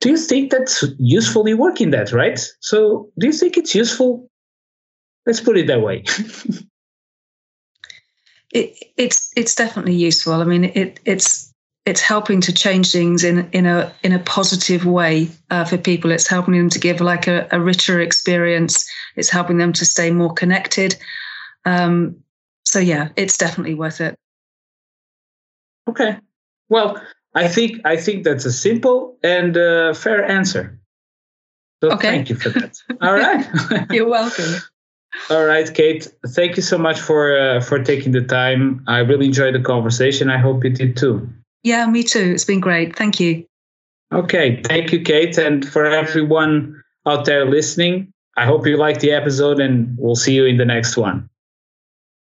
do 0.00 0.10
you 0.10 0.16
think 0.16 0.50
that's 0.50 0.82
useful 0.82 0.96
usefully 0.98 1.54
working 1.54 1.90
that 1.90 2.12
right? 2.12 2.40
So 2.58 3.08
do 3.20 3.28
you 3.28 3.32
think 3.32 3.56
it's 3.56 3.72
useful? 3.72 4.28
Let's 5.26 5.40
put 5.40 5.56
it 5.56 5.68
that 5.68 5.82
way. 5.82 6.04
It, 8.52 8.74
it's 8.96 9.30
it's 9.36 9.54
definitely 9.54 9.94
useful. 9.94 10.32
I 10.32 10.42
mean 10.42 10.64
it 10.64 10.98
it's 11.04 11.54
it's 11.86 12.00
helping 12.00 12.40
to 12.40 12.52
change 12.52 12.90
things 12.90 13.22
in 13.22 13.48
in 13.52 13.64
a 13.64 13.92
in 14.02 14.10
a 14.10 14.18
positive 14.18 14.84
way 14.84 15.28
uh, 15.50 15.64
for 15.64 15.78
people. 15.78 16.10
It's 16.10 16.26
helping 16.26 16.54
them 16.54 16.68
to 16.70 16.80
give 16.80 17.00
like 17.00 17.28
a, 17.28 17.46
a, 17.52 17.60
richer 17.60 18.00
experience. 18.00 18.90
It's 19.14 19.30
helping 19.30 19.58
them 19.58 19.72
to 19.74 19.84
stay 19.84 20.10
more 20.10 20.32
connected. 20.32 20.96
Um, 21.64 22.16
so 22.70 22.78
yeah 22.78 23.08
it's 23.16 23.36
definitely 23.36 23.74
worth 23.74 24.00
it 24.00 24.16
okay 25.88 26.16
well 26.68 27.00
I 27.34 27.46
think 27.48 27.80
I 27.84 27.96
think 27.96 28.24
that's 28.24 28.44
a 28.44 28.52
simple 28.52 29.16
and 29.22 29.56
uh, 29.56 29.94
fair 29.94 30.24
answer. 30.24 30.78
So 31.82 31.92
okay. 31.92 32.08
thank 32.08 32.28
you 32.28 32.36
for 32.36 32.50
that. 32.50 32.76
All 33.00 33.14
right. 33.14 33.46
You're 33.90 34.08
welcome. 34.08 34.60
All 35.30 35.44
right, 35.44 35.72
Kate. 35.72 36.08
Thank 36.28 36.56
you 36.56 36.62
so 36.62 36.76
much 36.76 37.00
for 37.00 37.38
uh, 37.38 37.60
for 37.60 37.82
taking 37.82 38.12
the 38.12 38.22
time. 38.22 38.84
I 38.86 38.98
really 38.98 39.26
enjoyed 39.26 39.54
the 39.54 39.60
conversation. 39.60 40.28
I 40.28 40.38
hope 40.38 40.64
you 40.64 40.70
did 40.70 40.96
too. 40.96 41.28
Yeah, 41.62 41.86
me 41.86 42.02
too. 42.02 42.32
It's 42.34 42.44
been 42.44 42.60
great. 42.60 42.96
Thank 42.96 43.20
you. 43.20 43.44
Okay, 44.12 44.60
thank 44.64 44.92
you, 44.92 45.02
Kate, 45.02 45.38
and 45.38 45.66
for 45.66 45.86
everyone 45.86 46.82
out 47.06 47.26
there 47.26 47.44
listening. 47.44 48.12
I 48.36 48.44
hope 48.44 48.66
you 48.66 48.76
liked 48.76 49.00
the 49.00 49.12
episode, 49.12 49.60
and 49.60 49.96
we'll 49.96 50.16
see 50.16 50.34
you 50.34 50.46
in 50.46 50.56
the 50.56 50.64
next 50.64 50.96
one. 50.96 51.29